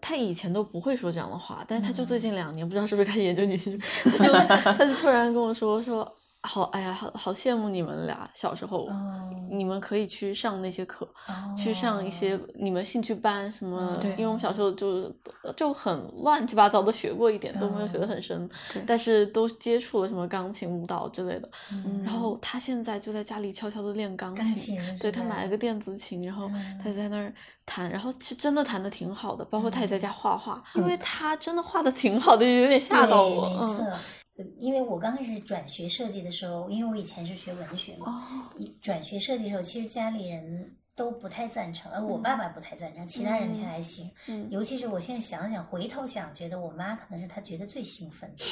[0.00, 6.10] 她以前都不会说这样的话，但是她就最近两年不知道是不是开始研究女性她就她就突然跟我说说。
[6.42, 13.92] 好，哎呀，好好羡慕你们俩小时候，哦你们可以去上那些课，哦去上一些你们兴趣班什么。
[14.00, 15.12] 对因为我们小时候就
[15.56, 18.48] 就很乱七八糟的学过一点，都没有学得很深，
[18.86, 21.50] 但是都接触了什么钢琴、舞蹈之类的。
[21.72, 27.32] 嗯然后他现在就在家里悄悄的练钢钢琴是对他买了个电子琴，然后嗯他在那儿
[27.66, 33.46] 弹，然后其实真的弹的挺好的，包括他也在嗯家画画，因为他真的画的挺好的，有点吓到我。
[33.62, 33.92] 嗯，。
[34.40, 38.50] 呃因为我刚开始转学设计的时候，因为我以前是学文学嘛，
[38.80, 44.10] 转学设计的时候，其实家里人都不太赞成，而我爸爸不太赞成，其他人却还行。
[44.28, 48.44] 嗯尤其是我现在想想，回头想，觉得我妈可能是她觉得最兴奋的，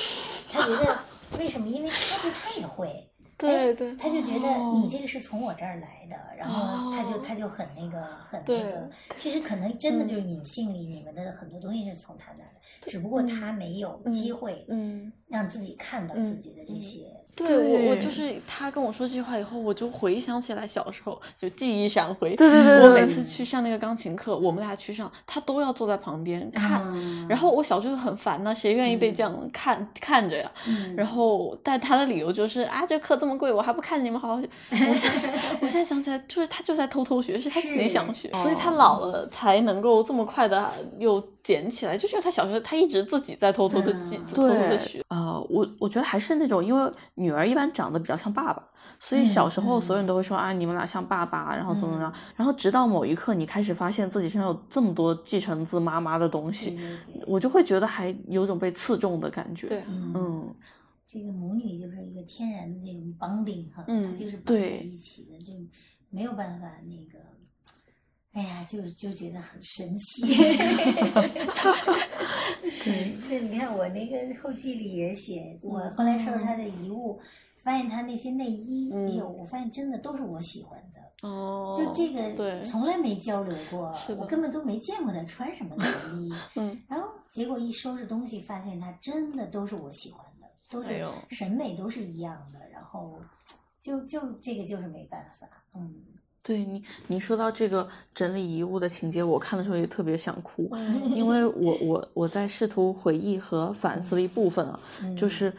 [0.53, 0.99] 她觉得
[1.39, 1.69] 为什么？
[1.69, 3.09] 因为她对她也会。
[3.47, 17.18] 哎对对他就觉得哦你这个是从我这儿来的，然后他就哦他就很那个很那个，其实可能真的就是隐性里你们的很多东西是从他那儿来，只不过他没有机会嗯，让自己看到自己的这些。
[17.47, 22.35] 对我我就是他跟我说这句话以后，我就回想起来小时候就记忆闪回。
[22.37, 26.83] 对对对对我每次去上那个钢琴课，我们俩去上，他都要坐在旁边看。
[26.87, 30.51] 嗯然后我小时候很烦呐，谁愿意被这样看、看着呀？
[30.67, 34.49] 嗯然后，但他的理由就是啊，这课这么贵，我还不看着你们好好学。
[34.71, 41.97] 我现在我现在想起来，就是他就在偷偷学，是他自己想学，哦所以他老了才能够这么快的又捡起来。
[41.97, 48.63] 就是因为他小时候他一直自己在偷偷的记，嗯偷偷的对学。，呃，我我觉得还是那种，因为女儿一般长得比较像爸爸，
[48.99, 56.79] 所以小时候所有人都会说、啊，你们俩像爸爸，然后怎么怎么样，然后直到某一刻，你开始发现自己身上有这么多继承自妈妈的东西，
[57.27, 59.69] 我就会觉得还有种被刺中的感觉。
[59.69, 60.55] 对，嗯嗯，
[61.07, 65.53] 这个母女就是一个天然的这种 bonding 哈，嗯它就是绑在对一起的，就
[66.11, 67.25] 没有办法那个。
[68.33, 70.23] 哎呀，就就觉得很神奇。
[72.85, 77.21] 对， 是你看我那个后记里也写，我后来收拾他的遗物，
[77.63, 81.29] 发现他那些内衣，嗯哎呦，我发现真的都是我喜欢的。
[81.29, 85.85] 哦，就这个对，从来没交流过我根本都没见过他穿什么内
[86.17, 86.33] 衣。
[86.55, 92.61] 嗯，然后结果一收拾东西，发现他真的都是我喜欢的，都是审美都是一样的。
[92.71, 93.19] 然后
[93.83, 95.93] 就就这个就是没办法，嗯，
[96.49, 101.15] 对你，你说到这个整理遗物的情节，我看的时候也特别想哭，嗯。
[101.15, 104.81] 因为我我我在试图回忆和反思的一部分啊，
[105.15, 105.53] 就是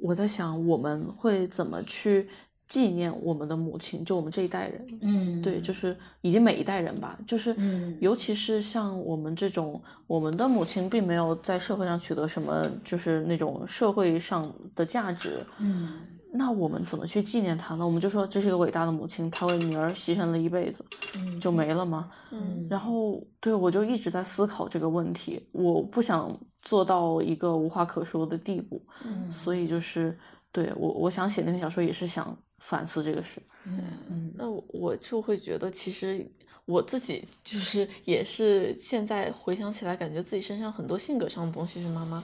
[0.00, 2.26] 我在想我们会怎么去
[2.66, 7.98] 纪念我们的母亲，就我们这一代人，嗯，对，就是以及每一代人吧，就是嗯。
[8.00, 16.00] 尤其是像我们这种，我们的母亲并没有在社会上取得什么，就是那种社会上的价值，嗯
[16.32, 17.84] 那我们怎么去纪念她呢？
[17.84, 22.10] 我们就说这是一个伟大的母亲，她为女儿牺牲了一辈子，嗯就没了吗？
[22.30, 30.16] 嗯然后对我就一直在思考这个问题，我不想做到一个无话可说的地步，嗯所以就是
[30.52, 33.42] 对我我想写那篇小说也是想反思这个事。
[33.66, 36.26] 嗯嗯那我我就会觉得，其实
[36.66, 42.22] 我自己就是也是现在回想起来，感觉自己身上很多性格上的东西是妈妈，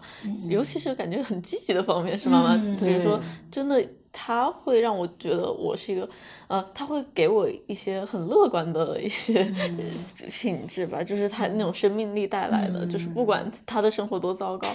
[0.49, 3.21] 尤其是感觉很积极的方面是妈妈，嗯比如说
[3.51, 3.85] 真的。
[4.19, 6.09] 她会让我觉得我是一个，
[6.49, 9.79] 呃，她会给我一些很乐观的一些嗯
[10.33, 14.67] 品质吧，就是她那种生命力带来的，就是不管她的生活多糟糕，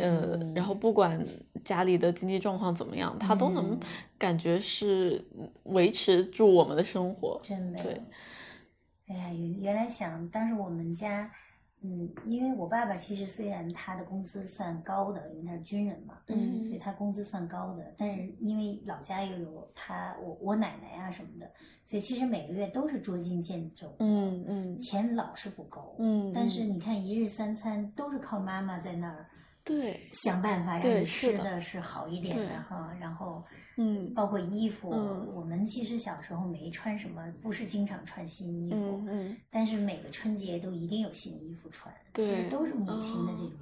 [0.00, 1.20] 嗯，然后不管
[1.64, 3.80] 家里的经济状况怎么样，她都能嗯
[4.16, 5.20] 感觉是
[5.64, 7.40] 维持住我们的生活。
[7.42, 7.82] 真的。
[7.82, 8.00] 对，
[9.08, 11.30] 哎呀，原原来想当时我们家，
[11.82, 21.48] 嗯，因为我爸爸其实虽然他的工资算高的，因为他是军人嘛，嗯所以他工资算高的，但是因为老家又有他我我奶奶啊什么的，
[21.84, 24.78] 所以其实每个月都是捉襟见肘，嗯嗯。
[24.80, 26.70] 钱老是不够，嗯，但是嗯。
[26.70, 29.26] 你看一日三餐都是靠妈妈在那儿
[29.66, 33.44] 对，想办法让你吃的是好一点的哈，然后
[33.76, 43.52] 嗯包括衣服，嗯我们其实小时候没穿什么，不是经常穿新衣服，嗯嗯但是每个春节都一定有新衣服穿，其实对都是母亲的这种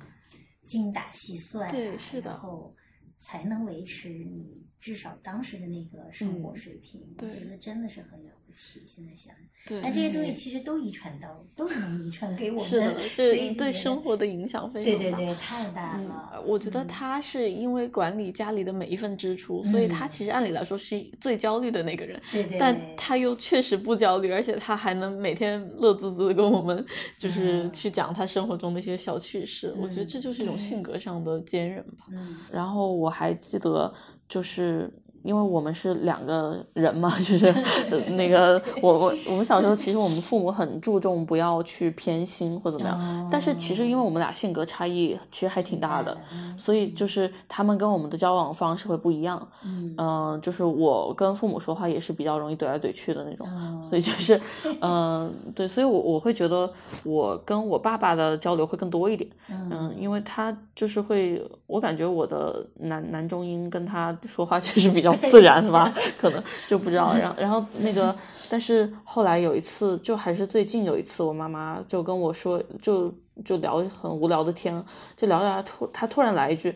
[0.64, 2.76] 精打细算、啊，对是的然后
[3.16, 7.00] 才能维持你至少当时的那个生活嗯水平。
[7.16, 8.82] 对我觉得真的是很了不起。
[8.86, 9.34] 现在想，
[9.66, 12.64] 对，那这些东西其实都遗传到，都是能遗传给我们。
[12.64, 14.98] 是的，所这以就觉得对生活的影响非常大。
[14.98, 22.20] 对对对，太大嗯了。，我觉得嗯他是因为管理家里的每一份支出，所以他嗯其实按理来说是最焦虑的那个人。
[22.30, 26.84] 对对，但他又确实不焦虑，而且他还能每天乐滋滋的跟我们，
[27.18, 29.74] 就是嗯去讲他生活中的一些小趣事。
[29.78, 32.06] 我觉得这嗯就是一种性格上的坚韧吧。
[32.12, 33.92] 嗯然后我还记得，
[34.28, 34.92] 就是
[35.24, 37.46] 因为我们是两个人嘛， 就是
[37.90, 49.48] 呃那个 我我我们小时候其实我们父母很注重不要去偏心或怎么样，但是其实因为我们俩性格差异其实还挺大的，嗯所以就是他们跟我们的交往方式会不一样。
[49.64, 54.38] 嗯嗯、就是我跟父母说话也是比较容易怼来怼去的那种，哦所以就是，
[54.80, 56.70] 嗯、对，所以我我会觉得
[57.02, 67.14] 我跟我爸爸的交流会更多一点，嗯，因为他就是会，我感觉我的男男中音跟他说话 就是比较自然吧，可能就不知道。
[67.14, 68.14] 然后然后那个，
[68.48, 73.12] 但是后来有一次，就还是最近有一次，我妈妈就跟我说，就
[73.44, 74.82] 就聊很无聊的天，
[75.16, 76.74] 就聊着聊着突她突然来一句，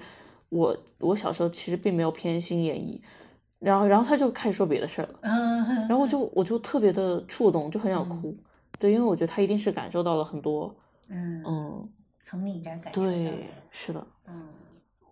[0.48, 3.00] 我我小时候其实并没有偏心演绎，
[3.58, 5.18] 然后然后她就开始说别的事儿了。
[5.22, 8.36] 嗯，然后我就我就特别的触动，就很想哭。
[8.78, 10.72] 对，因为我觉得他一定是感受到了很多，
[11.08, 11.88] 嗯嗯，
[12.22, 14.46] 从你这儿感受到对，是的，嗯，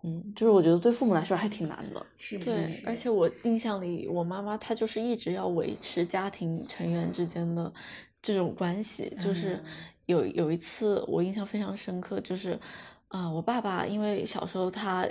[0.07, 2.05] 嗯，就是我觉得对父母来说还挺难的。
[2.17, 7.71] 是对是，是，而且我印象里，我妈妈她就是一直要维持家庭成员之间的
[8.21, 9.11] 这种关系。
[9.19, 9.63] 就是嗯
[10.05, 12.57] 有有一次我印象非常深刻，就是
[13.09, 15.05] 啊、我爸爸因为小时候他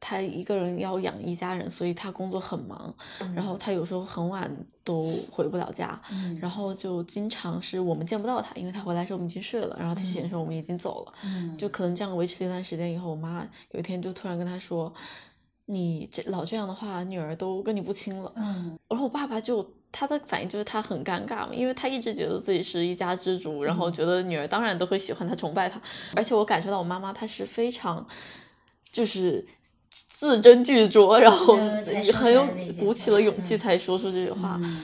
[0.00, 2.92] 他一个人要养一家人，所以他工作很忙，
[3.34, 4.50] 然后他有时候很晚
[4.82, 6.00] 都回不了家。
[6.10, 11.12] 嗯，然后就经常是我们见不到他，因为他回来时候我们已经睡了，然后他醒的时候我们已经走了。
[11.24, 14.92] 嗯就可能这样维持了一段时间以后，我妈有一天就突然跟他说
[15.66, 18.32] ：“你这老这样的话，女儿都跟你不亲了。
[18.36, 25.80] 嗯然后我爸爸就他的反应就是他很尴尬嘛，因为他一直觉得自己是一家之主，然后觉得女儿当然都会喜欢他、崇拜他。
[26.14, 28.06] 而且我感受到我妈妈她是非常
[28.90, 29.46] 就是
[30.20, 31.56] 字斟句酌，然后
[32.12, 32.46] 很有
[32.78, 34.60] 鼓起了勇气才说出这句话。
[34.62, 34.76] 嗯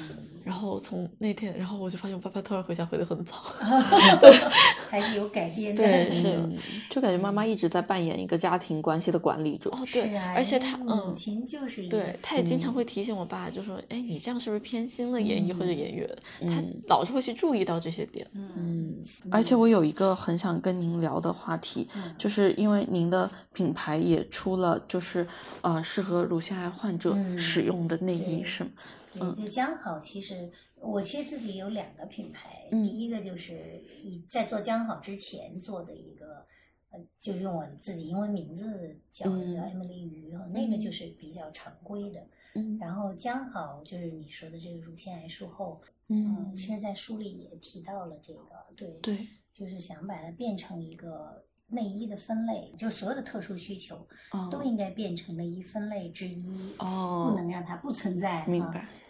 [0.46, 3.32] 然后从那天，然后我就发现我爸爸突然回家回得很早。
[4.88, 6.56] 还是有改变的，对是嗯，
[6.88, 9.68] 就感觉妈妈一直在扮演一个家庭关系的管理者。
[9.70, 11.14] 哦，对，啊，而且他因为母嗯。
[11.16, 16.08] 亲就是一对，他也经常嗯会提醒我爸，就说：“哎，你这样是不是偏心了演艺或者演员？”
[16.42, 18.24] 他嗯老是会去注意到这些点。
[18.34, 25.26] 嗯嗯，而且我有一个很想跟您聊的话题，嗯就是因为您的品牌也出了，就是
[25.62, 28.70] 呃适合乳腺癌患者嗯使用的内衣，是吗？
[29.18, 36.46] 对，就江好，其实我其实自己有两个品牌，嗯第一个就是以在做江好之前做的一个，
[36.90, 42.20] 呃就用我自己英文名字叫的叫嗯 Emily 鱼，那个就是比较常规的。
[42.54, 58.40] 嗯然后江好就是你说的这个乳腺癌术后，嗯，嗯，其实，在书里也提到了这个，对，对，就是想把它变成一个内衣的分类，就是所有的特殊需求哦都应该变成内衣分类之一，哦不能让它不存在。
[58.40, 58.72] 啊明白。
[58.72, 59.05] 对，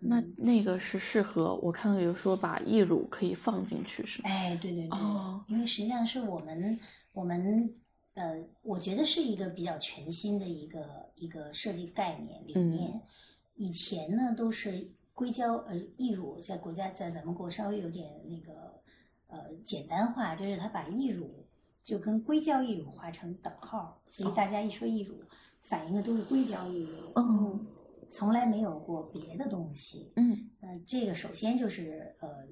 [0.00, 0.34] 那嗯。
[0.36, 4.28] 那个是适合我看到有说把义乳可以放进去是吗？
[4.28, 5.44] 哎，对对对，哦。
[5.48, 6.78] 因为实际上是我们
[7.12, 7.74] 我们
[8.14, 12.70] 呃，我觉得是一个比较全新的一个一个设计概念理嗯。
[12.70, 13.00] 念。
[13.56, 18.80] 以前呢都是硅胶呃义乳，在国家在咱们国稍微有点那个
[19.26, 21.44] 呃简单化，就是它把义乳
[21.84, 24.32] 就跟硅胶义乳划成等号，所以哦。
[24.36, 25.16] 大家一说义乳，
[25.62, 27.66] 反映的都是硅胶义乳，嗯，
[28.10, 30.12] 从来没有过别的东西。
[30.16, 30.50] 嗯。
[30.60, 32.46] 那这个首先就是呃，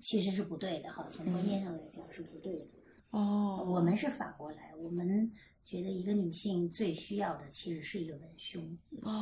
[0.00, 2.66] 其实是不对的哈，从观念上来讲是不对的。
[3.10, 5.30] 哦，我们是反过来，我们
[5.62, 8.76] 觉得一个女性最需要的其实是一个文胸。
[9.02, 9.12] 哦。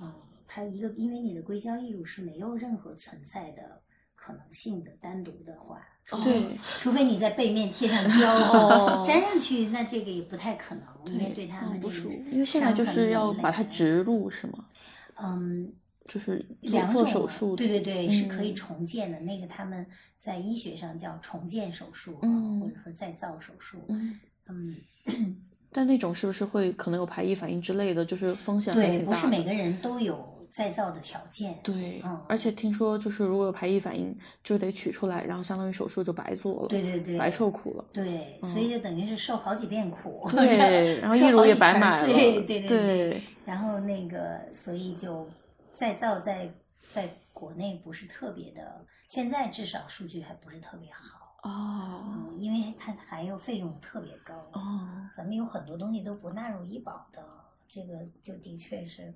[0.00, 3.82] 啊、它一个因为你的硅胶义乳是没有任何存在的
[4.14, 14.64] 可能性的，单独的话，除非、对除非你在背面贴上胶，哦粘上去，那这个也不太可能，因为对对他们这个嗯不舒服，因为现在就是要把它植入是吗？
[15.22, 15.72] 嗯。
[16.08, 19.20] 就是做两种做手术，对对对，是可以嗯重建的。
[19.20, 19.86] 那个他们
[20.18, 23.76] 在医学上叫重建手术，或者说再造手术。
[23.88, 24.18] 嗯，
[24.48, 25.36] 嗯，
[25.70, 29.00] 但那种是不是会可能有排异反应之类的，就是风险对。
[29.00, 31.58] 不是每个人都有再造的条件。
[31.62, 37.84] 对，嗯而且听说就是如果有排异反应，就得取出来，然后相当于手术就白做了，对对对，白受苦了。
[37.92, 40.28] 对，所以就等于是受好几遍苦。
[40.32, 45.28] 嗯对， 然后义乳也白买了，对对对对，然后那个，所以就
[45.74, 46.50] 再造在
[46.86, 51.18] 在国内不是特别的，现在至少数据还不是特别好。
[51.42, 54.34] 哦嗯，因为它还有费用特别高。
[54.52, 57.22] 哦，咱们有很多东西都不纳入医保的，
[57.68, 59.14] 这个就的确是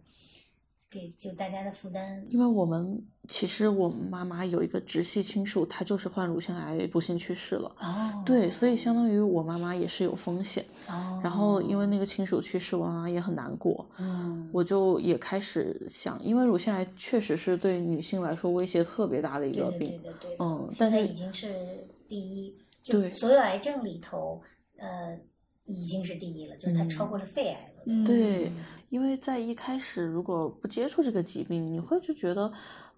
[0.92, 2.22] 给就大家的负担。
[2.28, 7.74] 因为我们其实我们妈妈有一个直系亲属，她就是患乳腺癌不幸去世了。
[7.81, 10.64] 哦，对，所以相当于我妈妈也是有风险。
[10.87, 13.88] 哦，然后因为那个亲属去世，我妈妈也很难过。
[13.98, 19.98] 嗯，我就也开始想，因为乳腺癌确实是对女性来说威胁特别大的一个病。
[20.02, 24.42] 对对对，嗯现在但是已经是第一，就对所有癌症里头，
[24.76, 25.18] 呃，
[25.64, 27.72] 已经是第一了，就是它嗯超过了肺癌了。
[27.87, 28.05] 嗯。
[28.05, 28.53] 对，
[28.90, 32.53] 因为在一开始如果不接触这个疾病，你会就觉得，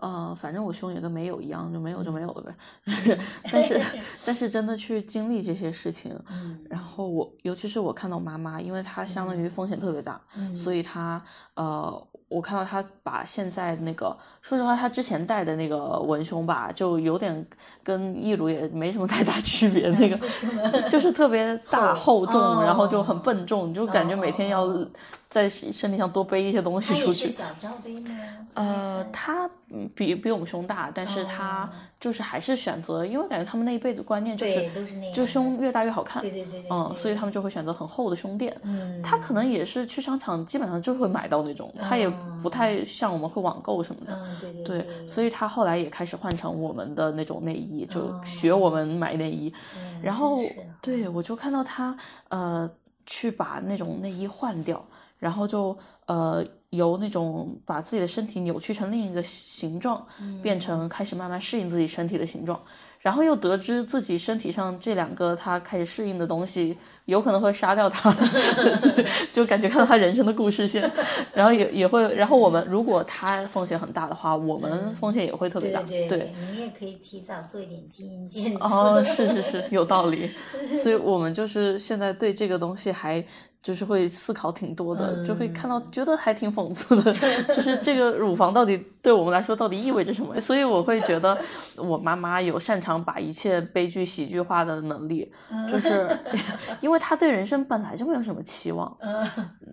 [0.04, 2.54] 呃，反正我胸也跟没有一样，就没有就没有了呗。
[3.50, 3.80] 但是
[4.26, 11.22] 但是真的去经历这些事情，嗯，然后我尤其是我看到妈妈，因为她相当于风险特别大，嗯所以她
[11.54, 17.46] 呃，我看到她把现在那个，说实话，她之前戴的那个文胸吧，就有点
[17.82, 24.86] 跟义乳也没什么太大 区别，那个就是特别大厚重，然后就很笨重，你就感觉每天要哦
[25.34, 27.26] 在身体上多背一些东西出去。
[27.26, 28.06] 是小罩杯吗？
[28.54, 34.70] 呃，它嗯比比我们胸大，但是它哦就是还是选择，因为感觉他们那一辈的观念就是
[35.12, 38.56] 就胸越大越好看，对对对对嗯，对所以他们就会选择很厚的胸垫。
[38.62, 42.08] 嗯，他可能也是去商场基本上就会买到那种，他也
[42.40, 44.12] 不太像我们会网购什么的。
[44.14, 49.52] 嗯，对对对，所以他后来也开始换成我们的那种内衣，就哦学我们买内衣。
[49.76, 50.38] 嗯然后
[50.80, 51.96] 对我就看到他
[52.28, 52.70] 呃
[53.04, 54.84] 去把那种内衣换掉，
[55.24, 62.60] 然后就呃由那种把自己的身体扭曲成另一个形状，嗯变成开始慢慢适应自己身体的形状。
[63.00, 68.10] 然后又得知自己身体上这两个他开始适应的东西有可能会杀掉他，
[69.30, 70.90] 就感觉看到他人生的故事线，
[71.34, 78.64] 然后也也会，然后我们如果他风险很大的话，我们风险也会特别大，对对，你也可以提早做一点基因检测。
[78.64, 80.30] 哦，是是是，有道理。
[80.82, 83.22] 所以我们就是现在对这个东西还
[83.64, 87.12] 就是会思考挺多的，就会看到觉得还挺讽刺的，
[87.48, 90.38] 就是这个乳房到底对我们来说到底意味着什么？
[90.38, 91.36] 所以我会觉得
[91.76, 95.32] 我妈妈有擅长把一切悲剧喜剧化的能力，
[95.66, 96.14] 就是
[96.82, 98.94] 因为她对人生本来就没有什么期望，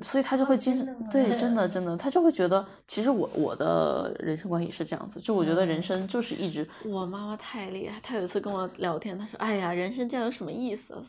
[0.02, 11.02] 所以她就会经真对真的 真的，她就会觉得其实我我的人生观也是这样子，就我觉得人生就是一直我妈妈太厉害，她有一次跟我聊天，她说：“哎呀，人生这样有什么意思啊？”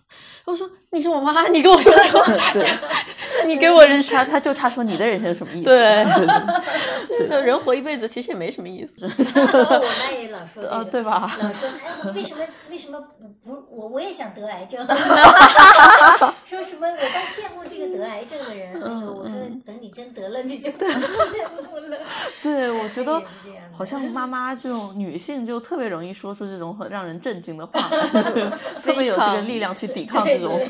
[0.46, 2.71] 我说：“你是我妈，你跟我说什么。”对
[3.46, 5.68] 你给我人生，他他就差说你的人生有什么意思？
[5.68, 9.06] 对 人活一辈子其实也没什么意思。
[9.40, 11.30] 我妈也老说这啊，对吧？
[11.40, 13.00] 老说哎，为什么为什么
[13.44, 14.86] 不不我我也想得癌症，
[16.44, 18.74] 说什么我倒羡慕这个得癌症的人。
[18.74, 19.34] 哎呦，我说
[19.66, 20.94] 等你真得了，你就不羡
[21.70, 21.98] 慕了。
[22.40, 23.20] 对，我觉得
[23.72, 27.88] 好像妈妈这种女性就特别容易说出这种很让人震惊的话，
[28.32, 28.48] 对，
[28.82, 30.60] 特别有这个力量去抵抗这种，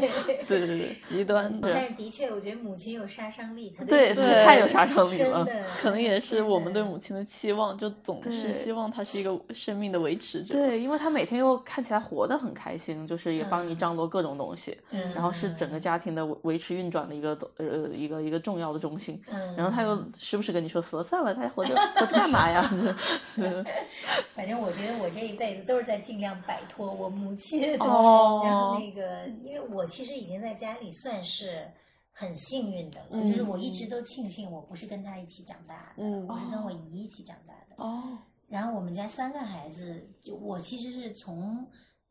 [0.46, 5.46] 对对对极端的，但的确，我觉得母亲有杀伤力，她对，对太有杀伤力了。
[5.80, 10.54] 可能也是我们对母亲的期望，就总是希望她是一个生命的维持者。
[10.54, 19.20] 对，因为她每天又看起来活得很开心，就是也帮你张罗各种东西，嗯然后是整个家庭的维维持运转的一个呃一个一个重要的中心。
[19.30, 22.62] 嗯然后她又时不时跟你说死了算了，她还活着 活着干嘛呀？
[24.34, 27.76] 反正我觉得我这一辈子都是在尽量摆脱我母亲。
[27.80, 31.66] 哦然后那个，因为我其实已经在家里算是
[32.12, 36.26] 很幸运的了，就是我一直都庆幸我不是跟他一起长大的，嗯。
[36.28, 37.82] 我是跟我姨一起长大的。
[37.82, 41.66] 哦，然后我们家三个孩子，就我其实是从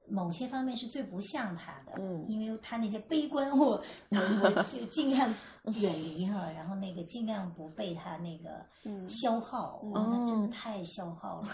[0.08, 2.26] 某些方面是最不像他的，嗯。
[2.28, 5.34] 因为他那些悲观我，我我就尽量
[5.66, 9.08] 远离哈，然后那个尽量不被他那个嗯。
[9.08, 11.48] 消耗，哇，那真的太消耗了。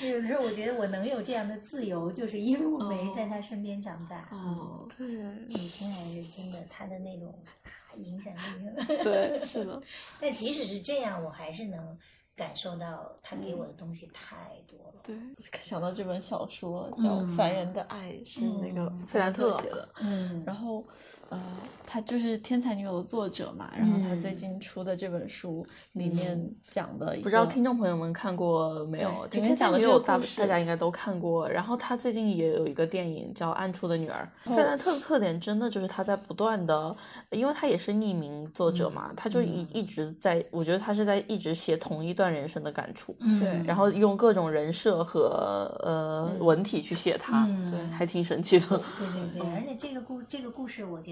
[0.00, 4.28] 有的时候我觉得我能有这样的自由，就是因为我没在他身边长大。
[4.32, 5.06] 哦，对，
[5.48, 7.28] 母亲还是真的，他的那种
[7.62, 8.38] 啊影响力。
[9.04, 9.80] 对，是的，
[10.20, 11.98] 但即使是这样，我还是能
[12.34, 14.36] 感受到他给我的东西太
[14.66, 15.00] 多了。
[15.04, 15.14] 对，
[15.60, 19.88] 想到这本小说叫嗯《凡人的爱》，是那个嗯费兰特写的。
[20.00, 20.84] 嗯然后，
[21.30, 21.40] 呃，
[21.86, 23.70] 他就是《天才女友》的作者嘛。
[23.76, 29.26] 然后他嗯最近出的这本书里面讲的不知道听众朋友们看过没有？
[29.28, 31.48] 就天讲的没有大这个故事大家应该都看过。
[31.48, 34.28] 然后他最近也有一个电影叫《暗处的女儿》。
[34.50, 36.94] 哦费兰特的特点真的就是他在不断的，
[37.30, 48.66] 因为他也是匿名作者嘛，他就一一直在，我觉得他是在一直写同一段人生的感触，嗯对然后用各种人设和呃文体去写它，嗯对还挺神奇的。
[48.66, 51.11] 对对对，而且这个故这个故事，我觉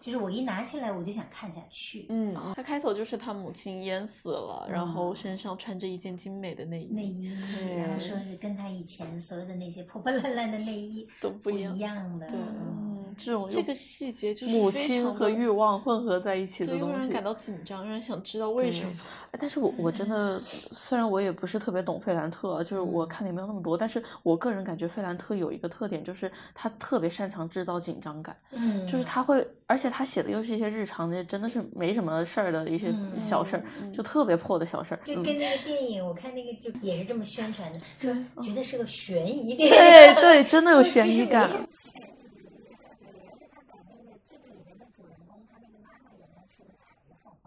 [0.00, 2.06] 就是我一拿起来我就想看下去。
[2.08, 7.32] 嗯，他开头就是他母亲淹死了，然后身上穿着一件精美的内衣，内衣，
[7.76, 12.26] 然后说是跟他以前所有的那些破破烂烂的内衣都不一样的。
[12.28, 18.92] 对嗯这种这个细节就是母亲和欲望混合在一起的东西，让人感到紧张，让人想知道为什么。
[19.30, 20.40] 哎但是我我真的，
[20.72, 29.33] 虽然我也不是特别懂费兰特，就是我看的也没有那么多，但是我个人感觉费兰特有一个特点，就是他特别擅长制造紧张感，嗯，就是他会，
[29.66, 35.00] 而且他写的又是一些日常的，真的是没什么事儿的一些小事儿，就特别破的小事儿。
[35.04, 38.12] 就嗯跟那个电影，我看那个就也是这么宣传的，说
[38.42, 39.74] 觉得是个悬疑电影。
[39.74, 41.58] 对对，真的有悬疑感没什。
[41.58, 41.66] 么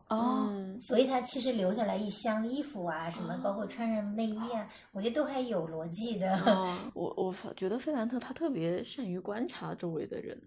[0.09, 6.33] 哦，嗯，所以他其实留下来一箱衣服啊，什么包括穿上内衣啊，我觉得都还有逻辑的。
[6.45, 10.41] 哦， 我我发觉得费兰特他特别善于观察周围的人。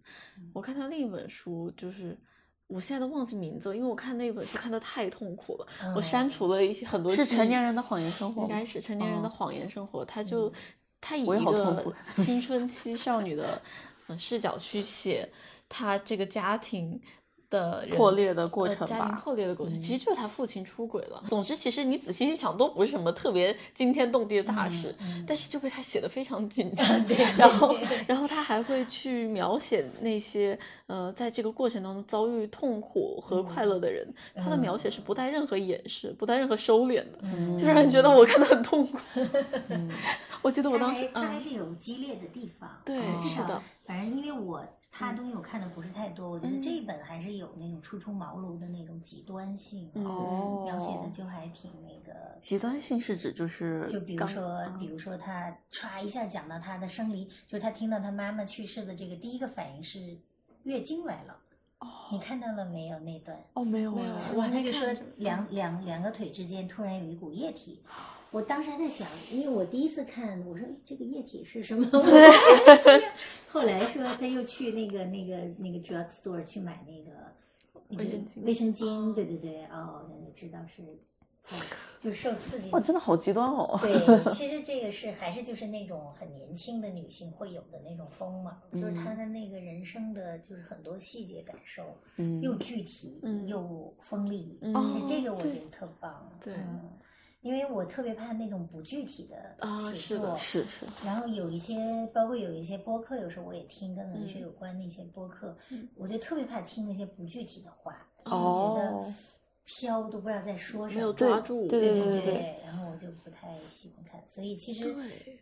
[0.54, 2.16] 我看他另一本书，就是
[2.68, 8.64] 我现在都忘记名字了，因为我看那本书看的太痛苦了，我删除了一些很多是成年人的谎言生活应该？
[8.64, 10.50] 是成年人的哦谎言生活，他就
[11.02, 13.60] 他以我也一个好痛苦青春期少女的
[14.06, 15.28] 呃视角去写
[15.68, 16.98] 他这个家庭。
[17.50, 21.22] 的破裂的过程呃家庭吧破裂的过程，其实就是他父亲出轨了。
[21.28, 24.94] 总之，其实你仔细一想，都不是什么特别惊天动地的大事，
[25.26, 26.86] 但是就被他写的非常紧张。
[27.36, 27.76] 然后，
[28.06, 38.96] 然后他还会去描写那些呃，在这个过程当中遭遇痛苦和快乐的人，他的描写是不带任何掩饰、不带任何收敛的，就让人觉得我看得很痛苦。
[40.42, 52.38] 我记得我当时还，他还嗯，是有激烈的地方，对嗯至少是的反正因为我他东西我看的不是太多，我觉得这一本还是有那种初出茅庐的那种极端性，嗯哦描写的就还挺那个。
[52.40, 60.16] 极端性是指就是就比如刚说，比如说他歘一下讲到他的生理，就是他听到他妈妈去世的这个第一个反应是
[60.62, 61.36] 月经来了。
[61.80, 63.36] 哦你看到了没有那段？
[63.54, 67.82] 哦没有没有哎我还他就说没看两两两个腿之间突然有一股液体，
[68.30, 71.84] 我当时还在想，因为我第一次看，我说哎这个液体是什么？
[73.48, 77.10] 后来说他又去那个那个那个 drug store 去买那个
[77.88, 80.82] 那个卫生巾卫生巾，对对对，哦，知道是
[81.98, 83.76] 就受刺激哇，真的好极端哦。
[83.82, 83.92] 对，
[84.32, 91.82] 其实这个是还是就是那种很年轻的女性会有的那种锋芒，就是她的那个人生的就是很多细节感受，
[92.16, 96.30] 嗯又具体、嗯又锋利，嗯其实这个我觉得特棒。
[96.44, 96.88] 对嗯
[97.42, 101.74] 因为我特别怕那种不具体的写作，是是，然后有一些，
[102.12, 105.88] 包括有一些播客，有时候我也听跟文学有关的一些播客，嗯。
[105.96, 109.14] 我就特别怕听那些不具体的话，就哦觉得
[109.64, 114.94] 飘都不知道在说什么，没有抓住，对对对对然后我就不太喜欢看，所以其实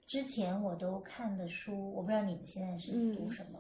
[0.07, 3.59] 之前我都看的书，我不知道你们现在是读什么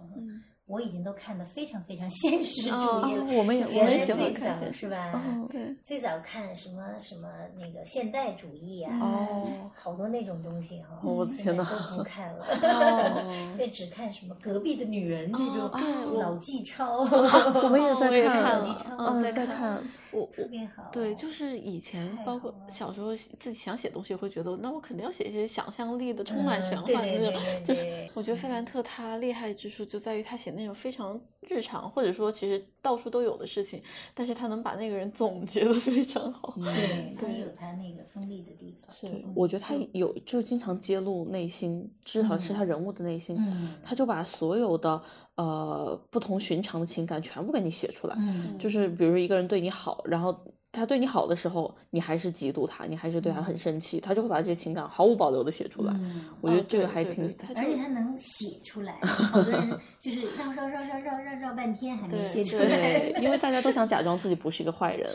[0.69, 3.25] 我已经都看得非常非常 现实主哦义了。
[3.39, 5.13] 我们也原来我们也喜欢最看现早是吧？
[5.27, 15.71] 嗯对，最早看什么什么那个现代主义啊，哦好多那种东西哈、我的现天呐在都不看了，哦对， 只看什么隔壁的女人这种、
[16.19, 20.89] 老纪超，我们也在 看看了嗯，在看我特我别好。
[20.93, 27.41] 对，就是以前包括小时候自己想写东西，会觉得那我肯定要写一些想象力的、充满嗯玄幻的那种。
[27.65, 33.81] 就是我觉得费兰特他厉害之处就在于他写那种非常日常，或者说其实到处都有的事情，
[34.15, 36.53] 但是他能把那个人总结的非常好。
[36.57, 38.95] 对，他有他那个锋利的地方。
[38.95, 45.01] 是嗯我觉得他有就是经常揭露内心，至少是他人物的内心，嗯他就把所有的
[45.37, 48.17] 呃不同寻常的情感全部给你写出来。
[48.19, 50.37] 嗯就是比如说一个人对你好，然后
[50.79, 55.93] 他对你好的时候，你还是嫉妒他，你还是对他很生气，他就会把这些情感毫无保留的写出来。
[56.41, 57.25] 我觉得这个还挺
[57.55, 65.11] 而且他能写出来，好多人 就是绕绕绕绕绕绕绕半天还没写出来，对，因为 大家都想假装自己不是一个坏人，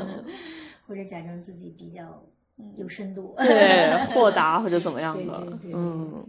[0.86, 2.22] 或者假装自己比较
[2.76, 3.34] 有深度。
[3.38, 6.26] 对，豁达或者怎么样的，对对对嗯。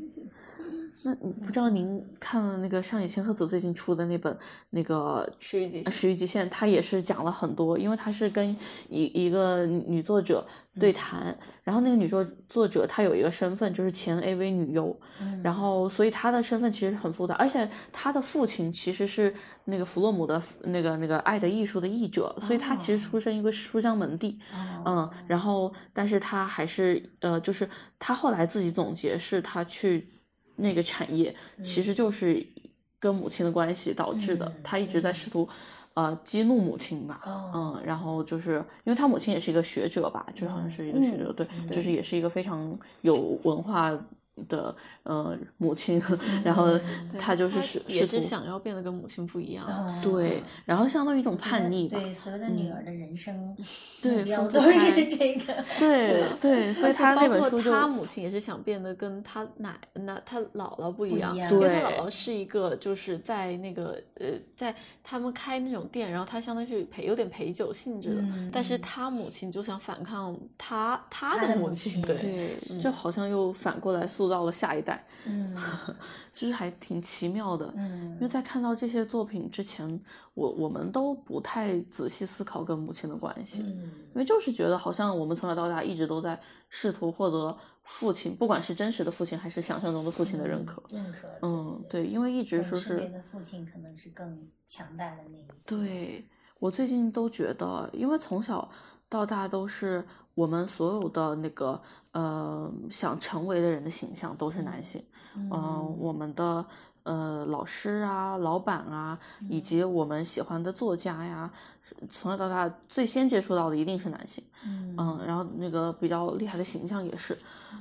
[1.03, 4.37] 那不知道您看了那个上野千鹤子最近出的那本
[4.71, 8.55] 那个呃食欲极限食欲极限》，他也是讲了很多，因为他是跟
[8.89, 10.45] 一一个女作者
[10.77, 19.33] 对谈，然后那个女作作者她有一个身份就是前 AV 女优，嗯然后所以她的身份其实很复杂，而且她的父亲其实是
[19.65, 30.09] 那个弗洛姆的那个那个《爱的艺术》的译者，所以她其实出身一个书香门第，哦嗯，然后但是她还是呃，就是她后来自己总结是她去
[30.59, 32.45] 那个产业其实就是
[32.99, 35.47] 跟母亲的关系导致的，嗯他一直在试图。
[35.95, 43.91] 呃，激怒母亲吧，哦嗯，然后就是因为他母亲也是一个学者吧，就是好像是一个学者，对，就是也是一个非常有文化
[44.47, 46.01] 的呃母亲，
[46.43, 46.81] 然后对
[47.17, 49.65] 他就是他试也是想要变得跟母亲不一样。
[49.65, 53.55] 哦对，然后相当于一种叛逆吧，对，所有的女儿的人生
[54.01, 55.53] 对都是这个。
[55.77, 64.73] 对对，所以他那包括本书就他母亲也是想变得跟他奶奶、他姥姥不一样，因为他对姥姥是一个就是在那个呃，在
[65.03, 75.53] 他们开那种店，然后他相当于是陪有点陪酒性质的，嗯但是他母亲就想反抗他他他的母母亲，亲对对，就好像又反过来塑造了下一代，嗯
[76.31, 77.73] 就是还挺奇妙的。
[77.75, 79.99] 嗯因为在看到这些作品之前，
[80.33, 90.81] 我我们都不太仔细思考跟母亲的关系，嗯因为就是觉得好像我们从小到大一直都在试图获得父亲，不管是真实的父亲还是想象中的父亲的认可。
[90.89, 91.27] 认可。
[91.41, 95.55] 嗯，对，因为一直说是父亲可能是更强大的那一个。
[95.65, 96.27] 对，
[96.59, 98.69] 我最近都觉得，因为从小
[99.09, 100.05] 到大都是
[100.35, 101.81] 我们所有的那个
[102.11, 105.03] 呃想成为的人的形象都是男性，
[105.35, 106.65] 嗯、我们的
[107.03, 111.51] 呃老师啊、老板啊，以及我们喜欢的作家呀，
[112.09, 114.95] 从小到大最先接触到的一定是男性，嗯。
[114.97, 117.37] 嗯，然后那个比较厉害的形象也是，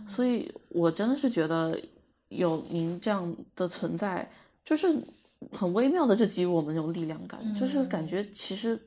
[0.09, 1.79] 所以我真的是觉得
[2.29, 4.31] 有您这样的存在，
[4.65, 4.97] 就是
[5.53, 8.81] 很微妙的就给予我们那种力量感，就是感觉其实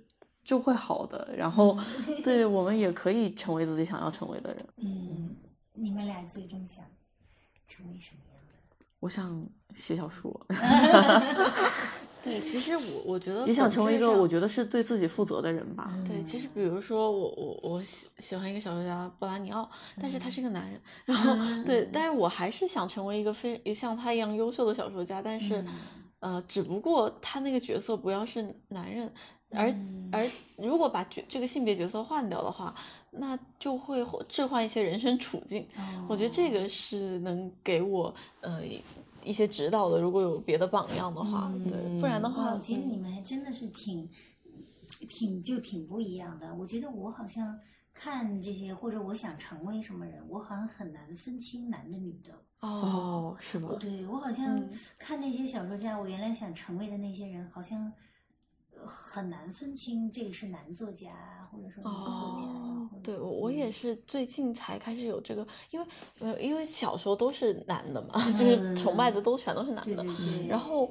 [0.44, 1.78] 就会好的，然后
[2.24, 4.66] 对我们也可以成为自己想要成为的人。
[4.78, 5.36] 嗯，
[5.74, 6.84] 你们俩最终想
[7.68, 8.38] 成为什么样
[8.80, 8.86] 的？
[9.00, 10.30] 我想写小说，
[12.24, 15.92] 对，其实我我觉得也想成为一个我觉得是对自己负责的人吧。
[16.08, 19.68] 对，其实比如说我我我喜喜欢一个小说家布拉尼奥，
[20.00, 25.68] 但是他嗯是个男人，然后对，但是我还是想成为一个非像他一样优秀的小说家，但是、嗯
[26.20, 29.12] 呃，只不过他那个角色不要是男人，
[29.54, 30.22] 而、嗯而
[30.58, 32.76] 如果把角这个性别角色换掉的话，
[33.12, 35.66] 那就会置换一些人生处境。
[36.06, 38.62] 我觉得这个是能给我呃
[39.24, 44.10] 一些指导的，如果有别的榜样的话，对，不然的话，我觉得嗯你们还真的是挺
[45.08, 46.54] 挺就挺不一样的。
[46.56, 47.58] 我觉得我好像
[47.94, 52.34] 看这些，或者我想成为什么人，我好像很难分清男的女的。
[52.60, 53.78] 哦，哦，是吗？
[53.80, 57.94] 对我好像嗯看那些小说家，我原来想成为的那些人，好像呃
[58.86, 61.10] 很难分清这个是男作家
[61.52, 62.48] 或者说女作家。
[62.48, 65.86] 哦，对我我也是最近才开始有这个，因为
[66.20, 70.90] 呃因为小时候都是男的嘛， 就是崇拜的都全都是男的，对对对，然后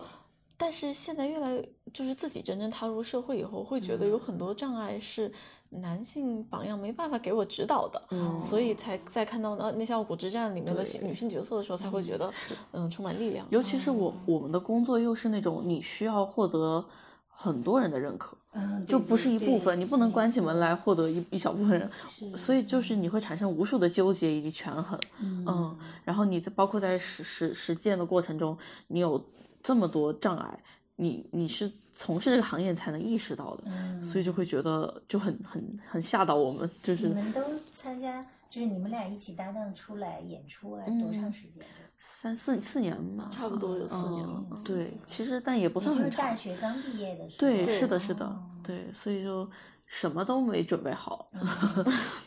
[0.57, 5.33] 但是现在越来越就是自己真正踏入社会以后，会觉得有很多障碍是
[5.71, 12.31] 男性榜样没办法给我指导的，嗯所以才在看到那那些傲骨之战里面的女性角色的时候，才会觉得
[12.73, 13.47] 嗯充满力量。
[13.51, 16.85] 尤其是我我们的工作又是那种你需要获得
[17.31, 20.77] 很多人的认可，嗯，就不是一部分，你不能关起门来。
[20.77, 21.91] 获得一一小部分人，
[22.37, 28.57] 所以就是你会产生无数的纠结以及权衡，嗯，然后你在包括在实实实践的过程中，
[28.89, 29.25] 你有
[29.63, 30.63] 这么多障碍，
[30.97, 31.71] 你你是
[32.03, 37.43] 从事这个行业才能意识到的，嗯所以就会觉得就很很很吓到我们，就是你们都
[37.75, 41.63] 参加，就是你们俩一起搭档出来演出啊，多长时间？
[41.99, 47.39] 三四四年吧，差不多有四年了嗯，对，其实但也不算很长就是大，学刚毕业的时候。
[47.39, 49.47] 对，对是的，是的哦，对，所以就
[49.91, 51.29] 什么都没准备好，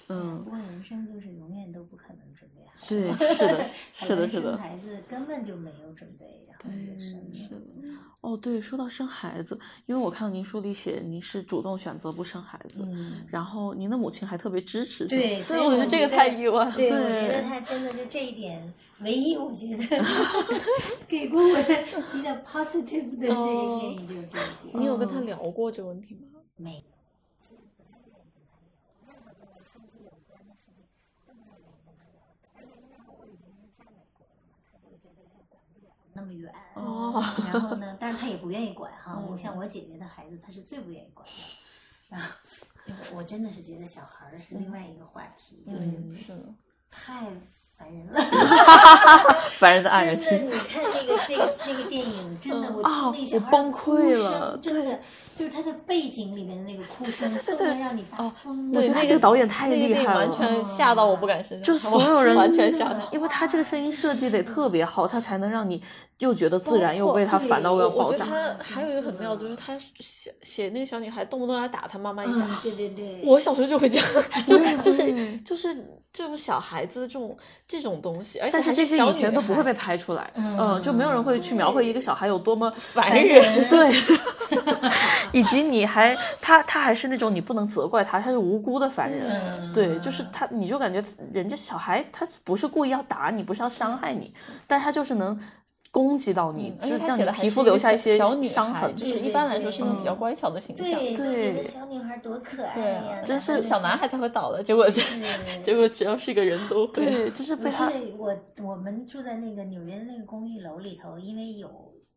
[0.10, 2.74] 嗯不过人生就是永远都不可能准备好。
[2.90, 7.34] 对，是的， 是的，是的生，孩子根本就没有准备，然后就生了。
[7.34, 7.56] 是的。
[8.20, 19.84] 哦，对，说到生孩子，因为我看到您书里写您是主动选择不生孩子，嗯，然后您的母亲还特别支持，对，所以 我觉得这个太意外了对，我觉得他真的就这一点，唯一我觉得
[21.08, 24.74] 给过我的比较 positive 的这个建议就是这一点。
[24.74, 26.42] 你有跟他聊过这个问题吗？
[26.58, 26.84] 没
[36.14, 39.16] 那么远，哦然后呢， 但是他也不愿意管哈。
[39.18, 41.34] 嗯我像我姐姐的孩子，他是最不愿意管的。
[42.10, 42.28] 然后，
[43.12, 46.44] 我我真的是觉得小孩儿是另外一个话题，就是。
[46.96, 47.28] 太
[47.84, 49.36] 烦人了。
[49.56, 55.00] 烦人的爱人真的，你看那个这个那个电影，真的，我啊听那小孩我崩的哭溃声了真的
[55.36, 58.72] 就是他的背景里面的那个哭声，对对对都能让你发哦疯。
[58.74, 63.00] 我觉得他这个导演太厉害了完全吓到我不敢声就，所有人完全吓到。
[63.12, 65.82] 因为他这个声音设计得特别好，他才能让你
[66.24, 68.26] 又觉得自然，又被他烦到对要爆炸。
[68.26, 72.40] 我觉得他还有一个很妙，就是他写写那个小女孩动不动要打他妈妈一下。
[72.40, 74.08] 嗯，对对对，我小时候就会这样，
[74.48, 75.76] 就我也就是就是
[76.12, 83.70] 这种小孩子这种这种东西，而且但是这些以前都不会被拍出来，嗯嗯，就没有人会去描绘一个小孩有多么烦烦人人。
[83.70, 83.94] 对，
[85.34, 89.30] 以及你还他他还是那种你不能责怪他，他是无辜的凡人，
[89.62, 91.04] 嗯对，就是他，你就感觉
[91.34, 94.32] 人家小孩他不是故意要打你，不是要伤害你，
[94.68, 95.38] 但他就是能
[95.94, 100.88] 攻击到你，就让你皮肤留下一些小女孩，伤痕，就是一般来说是那种比较嗯乖巧的形象。
[100.88, 105.24] 对，都觉得对小女孩多可爱对呀啊，，真是小男孩才会倒的，结果是是
[105.64, 106.94] 结果只要是个人都会。
[106.94, 111.70] 对，就是我记被他，得我我们住在那个纽约的那个公寓楼里头，因为有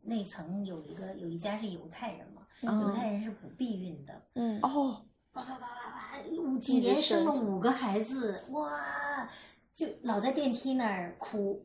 [0.04, 5.04] 那层有一个有一家是犹太人嘛，犹太人是不避孕的，嗯，哦，
[5.34, 9.28] 哇哇哇哇哇，五几年生了生五个孩子，哇，
[9.74, 11.62] 就老在电梯那儿哭。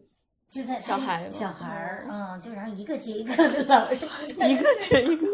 [0.52, 5.26] 就在他小孩小孩儿，嗯，就然后一个接一个的老是 一个接一个，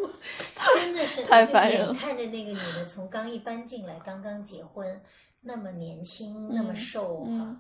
[0.76, 1.92] 真的是就太烦人了。
[1.92, 5.02] 眼看着那个女的从刚一搬进来，刚刚结婚，
[5.42, 7.60] 那么年轻，那么嗯瘦哈、嗯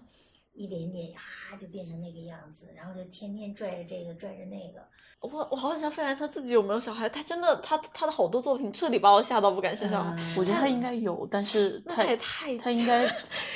[0.58, 1.20] 一点点呀
[1.60, 4.82] 就变成那个样子，然后就天天拽着这个拽着那个，
[5.22, 10.14] 我我好想知道费兰他自己有没有小孩，他真的他他的好多作品彻底把我吓到不敢生小孩。
[10.18, 13.08] 嗯我觉得他应该有，但是 那他他也太他应该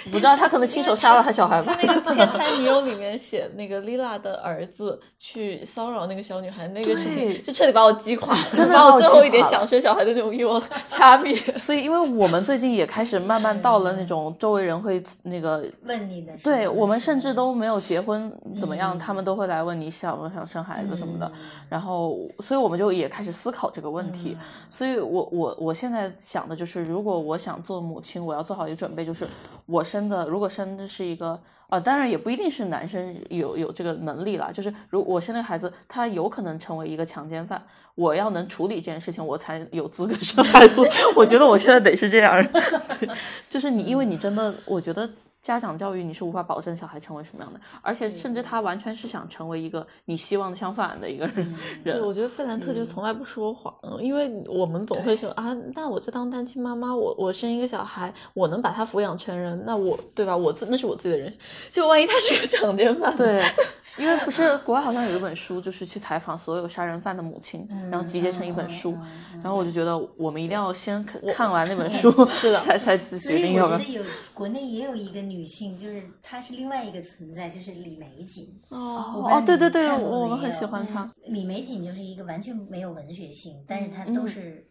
[0.06, 1.82] 不知道，他可能亲手杀了他小孩吧他。
[1.88, 11.36] 那个《天 才女友》里面写那个莉拉的儿子去骚扰那个小女孩那个事情，就彻底把我击垮，真的把把我最后一点想生小孩的那种欲望 掐灭。
[11.58, 21.26] 所以，因为我们最近也开始慢慢到了那种周围人会那个问你的时候，对我们甚至都没有结婚怎么样，嗯他们都会来问你想不想生孩子什么的。
[21.34, 21.40] 嗯
[21.70, 24.36] 然后，所以我们就也开始思考这个问题。
[24.38, 29.26] 嗯所以我我我现在想的就是，如果我想做母亲，我要做好一个准备，就是
[29.66, 31.40] 我生的，如果生的是一个
[31.70, 37.62] 啊，当然也不一定是男生有有这个能力啦，就是如我生的孩子，他有可能成为一个强奸犯，
[37.96, 40.82] 我要能处理这件事情，我才有资格生孩子。
[41.16, 42.44] 我觉得我现在得是这样，
[43.00, 43.10] 对，
[43.48, 45.10] 就是你，因为你真的，我觉得。
[45.42, 51.36] 家长教育你是无法保证小孩成为什么样的，而且甚至他完全是想成为一个你希望相反的一个人。
[51.84, 60.38] 人对，我觉得费兰特就从来不说谎，嗯因为我们总会说啊，那我就当单亲妈妈，我我生一个小孩，我能把他抚养成人，那我对吧？
[60.38, 61.36] 我自那是我自己的人，
[61.72, 63.44] 就万一他是个 强奸犯， 对，
[63.98, 68.98] 因为不是国外好像有一本书，就是去采访所有杀人犯的母亲，然后集结成一本书。
[69.42, 73.94] 然后我就觉得我们一定要先看看完那本 书，是的才才决所以定要不要我觉得。
[73.94, 78.48] 有国内也有一个女性，就是她是另外一个存在，就是李玫瑾。
[78.70, 81.12] 哦，哦，对对对，我们很喜欢她。
[81.28, 84.66] 李玫瑾就是一个完全没有文学性，但是她嗯都是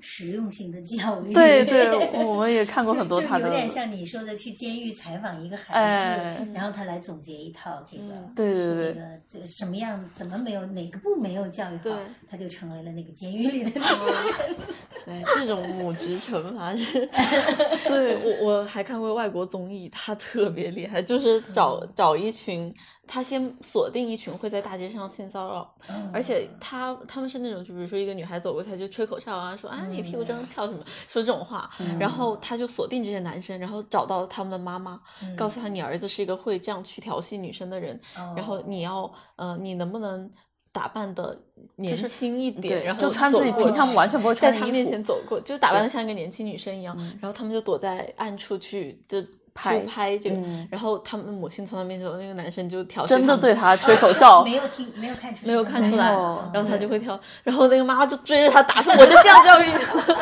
[0.00, 1.32] 实用性的教育。
[1.32, 1.88] 对对，
[2.24, 14.56] 我们也看过很多 就他的，有点像你说的，去监狱采访一个孩子，哎然后他来总结一套这个，嗯对对对这个这个什么样，怎么没有哪个部没有教育好，他就成为了那个监狱里的那个人。
[15.04, 17.06] 对，这种母职惩罚是，
[17.86, 22.74] 对我我还看过外国综艺，他特别厉害，就是找找一群，
[23.06, 25.74] 他先锁定一群会在大街上性骚扰，
[26.12, 31.68] 而且他他们是那种，就比如说一个女孩走过去，他就吹口哨啊，说啊你屁股真翘什么，说这种话，
[32.00, 34.98] 然后他就锁定这些男生，然后找到他们的妈妈，
[35.36, 38.00] 告诉他你儿子是一个会这样去调戏女生的人，
[38.34, 40.30] 然后你要呃你能不能。
[40.74, 41.38] 打扮的
[41.76, 49.22] 年轻一点，对然后就穿自己平常完全不会穿的衣在他面前走过，就打扮的像一个年轻女生一样，然后他们就躲在暗处去就
[49.54, 50.66] 拍拍这个，嗯。
[50.68, 56.06] 然后他们母亲从他面前走，那个男生就调戏真的对他吹 口哨，没有听，没有看出来，没有看出来，
[56.52, 59.66] 然后他就会跳，然后那个妈妈就追着他打，说我是这样教育，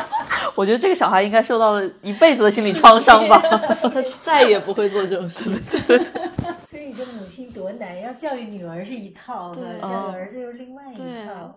[0.53, 3.41] 我觉得这个小孩应该受到了一辈子的心理创伤吧。
[3.81, 5.49] 他再也不会做这种事
[7.23, 11.03] 母亲多难，要教育女儿是一套，对教育儿子又是另外一套。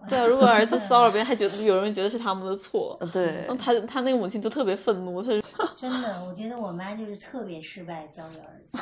[0.09, 5.43] 对啊，如果儿子骚扰别人， 还觉得有人觉得是他们的错，对他他那个母亲就特别愤怒，他就
[5.75, 8.79] 真的，我觉得我妈就是特别失败教育儿子，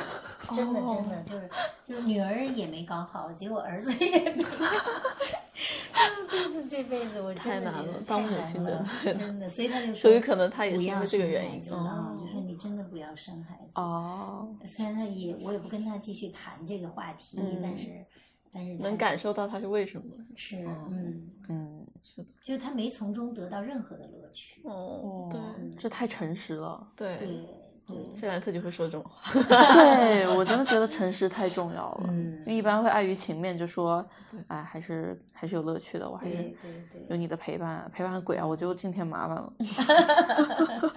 [0.55, 1.49] 真的哦真的就是
[1.83, 4.75] 就是女儿也没搞好，结果儿子也没搞好。
[6.29, 13.79] 这 子这辈子我真太难的觉得了当母太难了亲真的真 的，所以他就说，所以可能他也是因为这个原因啊，哦就说你真的不要生孩子。
[13.79, 18.05] 哦，虽然他也我也不跟他继续谈这个话题，但是
[18.53, 20.05] 但是能感受到他是为什么。
[20.35, 24.61] 是嗯，嗯，是的，就是他没从中得到任何的乐趣。
[24.63, 25.39] 哦，对
[25.77, 26.87] 这太诚实了。
[26.95, 27.27] 对对
[27.85, 29.31] 对，费兰特就会说这种话。
[29.43, 34.03] 对我真的觉得诚实太重要了，嗯因为一般会碍于情面就说，
[34.47, 39.53] 哎，还是还是有乐趣的，我还是对对对有你的陪伴，陪伴个鬼啊，我就今天麻烦了。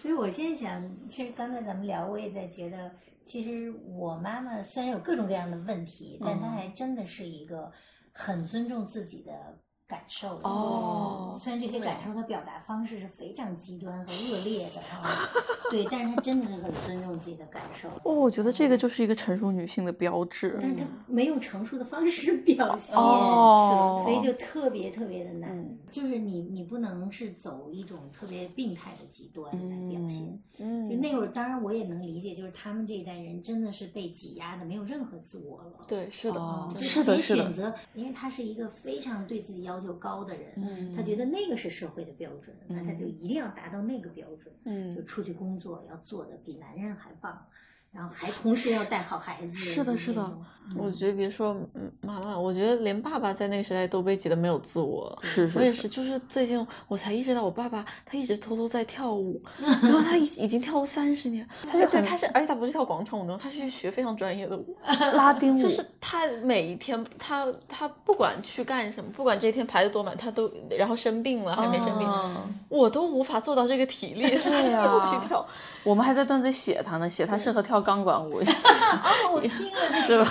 [0.00, 2.90] 所以我现在想，其实刚才咱们聊，我也在觉得，
[3.22, 7.70] 其实我妈妈虽然有各种各样的问题，但她还真的是一个
[8.10, 9.58] 很尊重自己的
[9.90, 10.48] 感受的。
[10.48, 15.10] 哦虽然这些感受她表达方式是非常极端和恶劣的啊，
[15.70, 17.88] 对，但是他真的是很尊重自己的感受。
[18.04, 20.58] 哦，我觉得这个就是一个成熟女性的标志。
[20.60, 25.66] 但是她没有成熟的方式表现，哦，所以就特别特别的难。
[25.90, 30.40] 就是你你不能是走一种特别病态的极端来表现。
[30.62, 35.80] 嗯就那会儿，当然我也能理解，就是他们这一代人真的是被挤压的，没有任何自我了。
[35.88, 40.92] 对，是的，哦就是的是的选择，因为他是一个非常对自己要求高的人，嗯。
[40.94, 44.94] 他觉得那个是社会的标准，那他就一定要达到那个标准，嗯。
[44.94, 47.46] 就出去工作要做的比男人还棒，
[47.92, 49.56] 然后还同时要带好孩子。
[49.56, 50.38] 是的是的
[50.78, 55.18] 我觉得别说嗯妈妈，我觉得连爸爸在那个时代都被挤得没有自我。
[55.20, 64.76] 是是是我也是，就是最近我才意识到，我爸爸他一直偷偷在跳舞， 然后他已已经跳了三十年，他就很他是，而且他不是跳广场舞他是学非常专业的舞，
[65.14, 75.44] 拉丁舞，就是他每一天，他他不管去干什么，不管这一天排的多满，他都然后生病了还没生病，哦我都无法做到这个体力，对 呀去跳。
[75.82, 78.40] 我们还在段子里写他呢，写他适合跳钢管舞。
[78.40, 80.24] 哦，我听了那个，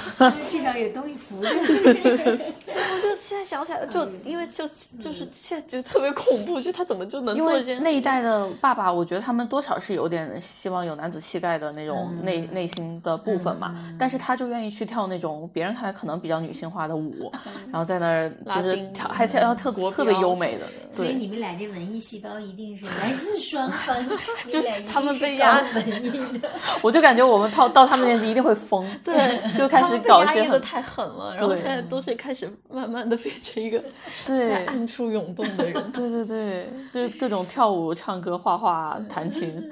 [0.49, 1.49] 至少有东西扶着。
[1.49, 4.67] 我就现在想起来，就因为就
[5.01, 17.31] 就是现在觉得特别恐怖，就他怎么就能因做为那一代的爸爸，我觉得他们多少是有点希望有男子气概的那种内、内心的部分嘛，但是他就愿意去跳那种别人看来可能比较女性化的舞，
[17.71, 21.13] 然后在那儿就是跳，还跳要特特别优美的，所以。
[21.13, 23.95] 你们俩这文艺细胞一定是来自双方，
[24.45, 25.61] 你就他们是被压。
[25.61, 26.49] 搞文艺的。
[26.81, 29.15] 我就感觉我们到到他们年纪一定会疯， 对，
[29.55, 33.85] 就开始搞一些很压抑的太狠了，然后现在都是开始慢慢的变成一个在
[34.25, 39.71] 对暗处涌动的人， 对对对，就是各种跳舞、唱歌、画画、弹琴，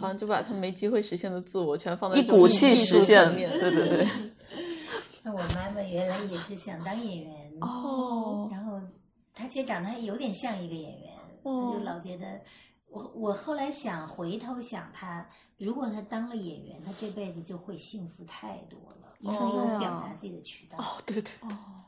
[0.00, 3.32] 好像就把他没机会实现的自我全放在一股气实现。
[3.34, 3.50] 面。
[3.58, 4.06] 对对对。
[5.22, 8.48] 那我妈妈原来也是想当演员，哦。
[8.50, 8.80] 然后
[9.34, 11.10] 她其实长得还有点像一个演员，
[11.44, 12.26] 她就哦老觉得。
[12.90, 15.28] 我我后来想回头想她，
[15.58, 20.78] 如果他当了演员，他这辈子就会幸福太多了，因为她对啊有表达自己的渠道。
[20.78, 21.32] 哦，对对，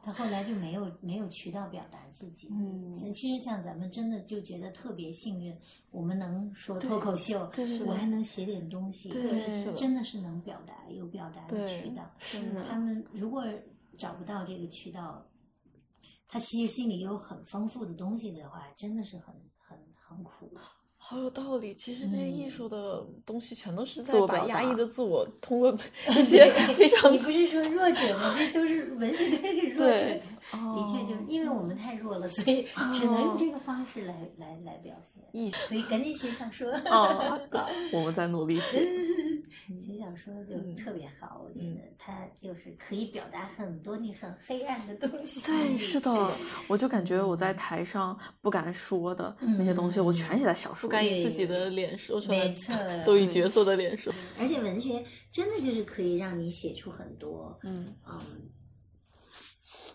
[0.03, 2.49] 他后来就没有没有渠道表达自己。
[2.51, 5.57] 嗯其其实像咱们真的就觉得特别幸运，
[5.91, 12.11] 我们能说脱口秀，对对对我还能写点东西，对就是真的是能表达，有表达的渠道。
[12.19, 13.45] 是的他们如果
[13.97, 15.25] 找不到这个渠道，
[16.27, 20.53] 他其实心里有很丰富的东西的话，真的是很很很苦。
[21.11, 21.75] 好有道理。
[21.75, 25.77] 其实这些艺术的东西全都是在自我把压抑的自我通过
[26.09, 28.33] 一些非常你不是说弱者吗？
[28.33, 30.21] 这都是文学，都是弱者的。
[30.53, 35.23] 的确就是因为我们太弱了，所以只能用这个方式来来来表现。
[35.33, 36.69] 艺所以赶紧写小说。
[36.87, 37.61] 哦，对，
[37.93, 38.87] 我们在努力写。
[39.79, 45.41] 写小说就嗯特别好，我觉得它就是可以表达很多你很黑暗的东西。
[45.47, 46.33] 对，是的，
[46.67, 50.93] 我就感觉我在台上不敢说的那些东西，我全写在小说里。
[50.93, 52.75] 敢以自己的脸说出来没错，
[53.07, 54.13] 都以角色的脸说。
[54.41, 58.19] 而且文学真的就是可以让你写出很多，嗯嗯，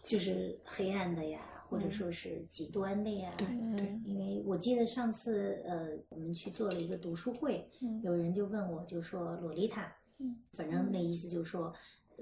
[0.06, 3.34] 就是黑暗的呀，或者说是极端的呀。
[3.38, 11.74] 对对，因为我记得上次呃，我们去做了一个读书会，嗯有人就问我，就说洛丽塔，嗯，反正那意思就是说，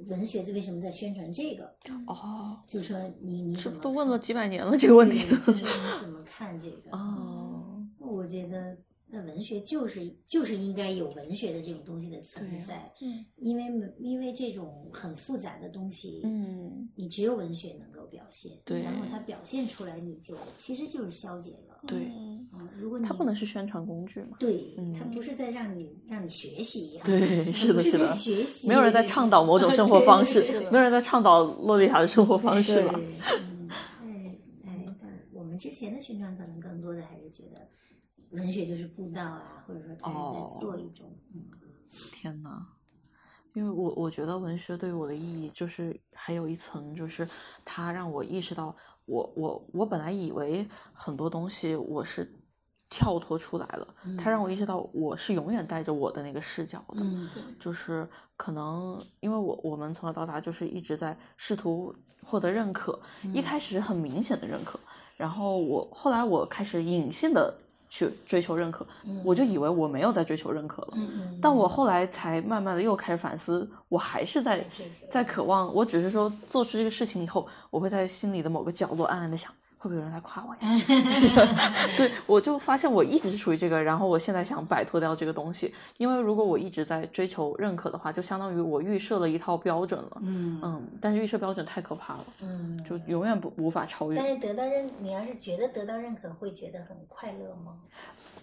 [0.08, 1.66] 文学为什么在宣传这个？
[2.08, 5.38] 哦，就说你你是怎么都问了几百年了这个问题对。
[5.38, 6.92] 就是你 怎么看这个？
[6.98, 8.78] 哦，我觉得
[9.16, 13.64] 那文学就是就是应该有文学的这种东西的存在，嗯因为
[14.00, 24.38] 因为这种很复杂的东西，嗯，你只有文学能够表现，对然后它表现出来，你就其实就是消解了，对嗯嗯，如果你它不能是宣传工具嘛？
[24.40, 30.42] 对，嗯它不是在让你让你学习啊， 对是的是的学习，没有人在倡导某种生活方式
[30.72, 33.00] 没有人在倡导洛丽塔的生活方式吧？
[33.00, 33.70] 嗯，
[34.02, 34.36] 哎
[34.66, 37.62] 哎，但我们之前的宣传可能更多的还是觉得
[38.34, 40.50] 文学就是布道啊，或者说他是哦。
[40.52, 41.46] 在做一种，嗯，
[42.12, 42.68] 天呐，
[43.54, 47.28] 因为我我觉得文学对于我的意义，就是还有一层，就是
[47.64, 48.76] 它让我意识到
[49.06, 52.34] 我，我我本来以为很多东西我是
[52.90, 57.30] 跳脱出来了，它让我意识到我是永远带着我的那个视角的，嗯
[57.60, 63.00] 就是可能因为我我们从小到大就是一直在试图获得认可，
[63.34, 64.80] 一开始是很明显的认可，
[65.18, 67.54] 然后我后来我开始隐性的
[67.94, 68.84] 去追求认可，
[69.24, 70.98] 我就以为我没有在追求认可了，
[71.40, 74.66] 但我后来才慢慢的又开始反思，我还是在
[75.12, 80.82] 在渴望，我只是说做出这个事情以后，我会在心里的某个角落暗暗的想，会不会有人来夸我呀？
[81.98, 94.30] 对，我就发现我一直是处于这个，然后我现在想摆脱掉这个东西，因为如果我一直在追求认可的话，就相当于我预设了一套标准了，嗯嗯，但是预设标准太可怕了，嗯，就永远不无法超越但。
[94.30, 97.74] 是得到认，你要是觉得得到认可，会觉得很快乐吗？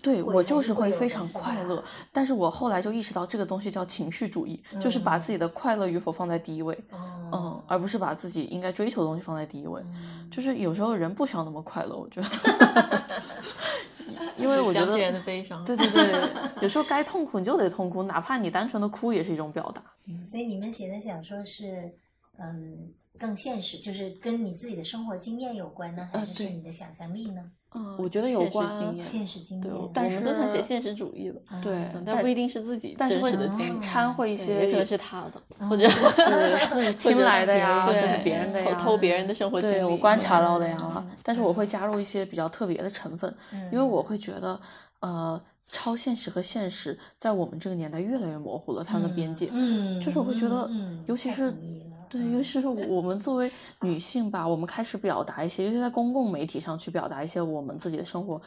[0.02, 6.78] 对我就是是会非常快乐，但是我后来就意识到这个东西叫情绪主义，就是把自己的快乐与否放在第一位。
[6.90, 9.80] 嗯哦，，而不是把自己应该追求的东西放在第一位。
[9.86, 13.02] 嗯就是有时候人不需要那么快乐，我觉得，
[14.36, 15.64] 因为我觉得，人的悲伤。
[15.64, 19.80] 对对对，有时候该痛苦你就得痛苦，哪怕你单纯的哭也是一种表达。
[20.26, 21.94] 所以你们写的小说是，
[22.38, 27.52] 嗯，更现实，就是跟你自己的生活经验有关呢，还是你的想象力呢？
[27.74, 28.68] 嗯，我觉得有关
[29.02, 43.32] 现实经验，对我但们都想写现实主义的，对嗯，但但不一定是自己真但是会实的经历，掺和一些，也可能是他的，嗯或者对， 听来的呀，或者是别人的呀，偷偷别人的生活经历，对我观察到的呀嗯，但是我会加入一些比较特别的成分，
[43.72, 44.60] 因为我会觉得，
[45.00, 45.40] 呃，
[45.70, 49.48] 超现实和现实在我们这个年代越来越模糊了，他们的边界。
[49.52, 50.68] 嗯，就是我会觉得
[51.06, 51.54] 尤其是
[52.10, 53.50] 对，嗯尤其是我们作为
[53.82, 58.40] 女性吧，我们开始表达一些，尤其在公共媒体上去表达一些我们自己的生活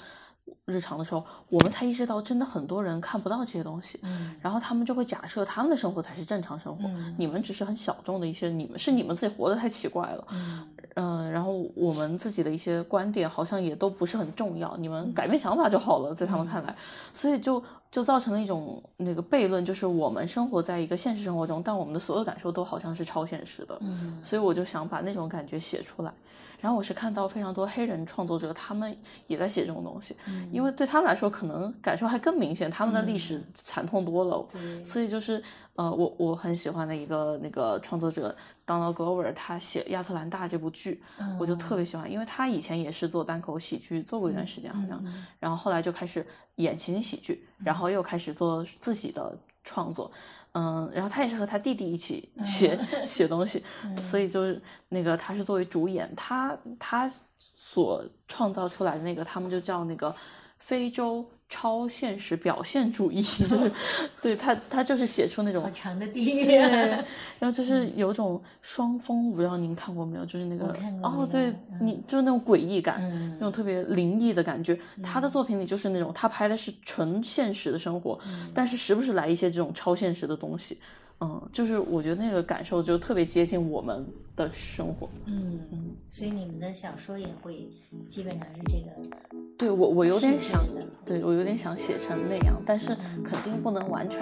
[0.65, 4.35] 日常的时候，我们才意识到，真的很多人看不到这些东西，嗯。
[4.41, 7.15] 然后他们就会假设他们的生活才是正常生活，嗯。
[7.17, 15.13] 你们只是很小众的一些，你们是你们自己活得太奇怪了，嗯嗯，然后我们自己的一些观点好像也都不是很重要，你们嗯。
[15.13, 16.75] 改变想法就好了，在他们看来，
[17.13, 24.19] 所以就就造成了一种那个悖论，就是我们生活在一个现实生活中，但我们的所有感受都好像是超现实的，嗯。
[24.23, 26.13] 所以我就想把那种感觉写出来。
[26.61, 28.95] 然后我是看到非常多黑人创作者，他们
[29.27, 30.47] 也在写这种东西，嗯。
[30.49, 34.45] 因为对他们来说可能感受还更明显，他们的历史惨痛多了。
[34.81, 35.43] 所以就是
[35.75, 41.01] 呃，我我很喜欢的一个那个创作者 Donald Glover，他写《亚特兰大》这部剧，
[41.39, 50.11] 我就特别喜欢，因为他以前也是做单口喜剧，做过一段时间好像，嗯然后后来就开始演情景喜剧，然后又开始做自己的创作。
[50.55, 53.63] 嗯，然后他也是和他弟弟一起写、写东西，
[53.99, 60.15] 所以就是那个他是作为主演，他他所创造出来的那个，他们就叫那个
[60.59, 63.71] 非洲超现实表现主义， 就是
[64.19, 67.05] 对他他就是写出那种好长的地狱对，啊，
[67.37, 70.25] 然后就是有种双峰，不知道您看过没有？
[70.25, 74.75] 就是那个哦，对你就是那种诡异感，嗯那种特别灵异的感觉。
[75.03, 80.79] 他的作品里就是那种他拍的是纯现实的生活，嗯但是时不时来一些这种超现实的东西。
[81.19, 84.05] 嗯，就是我觉得那个感受就特别接近我们
[84.35, 85.09] 的生活。
[85.25, 85.59] 嗯，
[86.09, 87.69] 所以你们的小说也会
[88.09, 88.91] 基本上是这个
[89.57, 90.65] 对我我有点想
[91.05, 92.89] 对我有点想写成那样，但是
[93.23, 94.21] 肯定不能完全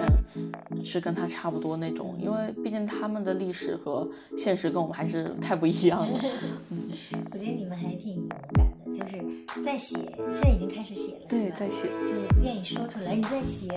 [0.84, 6.20] 是跟他差不多那种，因为毕竟他们的历史和现实跟我们还是太不一样了。
[6.70, 6.90] 嗯，
[7.32, 9.96] 我觉得你们还挺勇敢的，就是在写，
[10.32, 12.12] 现在已经开始写了，对，在写，就
[12.42, 13.68] 愿意说出来你在写，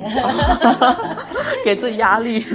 [1.64, 2.44] 给自己压力。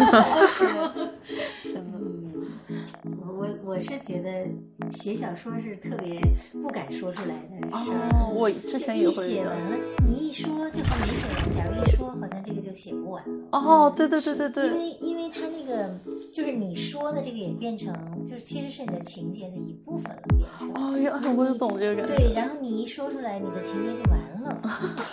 [3.71, 4.49] 我是觉得
[4.91, 6.21] 写小说是特别
[6.61, 8.11] 不敢说出来的事儿。
[8.19, 11.57] 哦，我之前也一会写完了，你一说就好像没写完。
[11.57, 13.33] 假如一说，好像这个就写不完了。
[13.53, 15.89] 哦，对对对对对因，为因为他那个
[16.33, 17.95] 就是你说的这个也变成，
[18.27, 20.73] 就是其实是你的情节的一部分了，变成。
[20.75, 22.17] 哦，呀，我就懂这个感觉。
[22.17, 24.61] 对，然后你一说出来，你的情节就完了，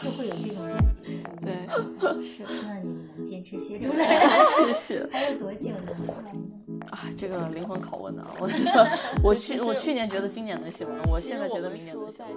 [0.01, 0.97] 就会有这种感觉。
[1.45, 4.19] 对，是希望你们能坚持写出来。
[4.65, 5.07] 谢谢。
[5.11, 6.39] 还有多久能出来呢？
[6.89, 8.46] 啊，这个灵魂拷问呢，我
[9.23, 12.31] 我去我去年觉得今年能写完我现在觉得明年能写完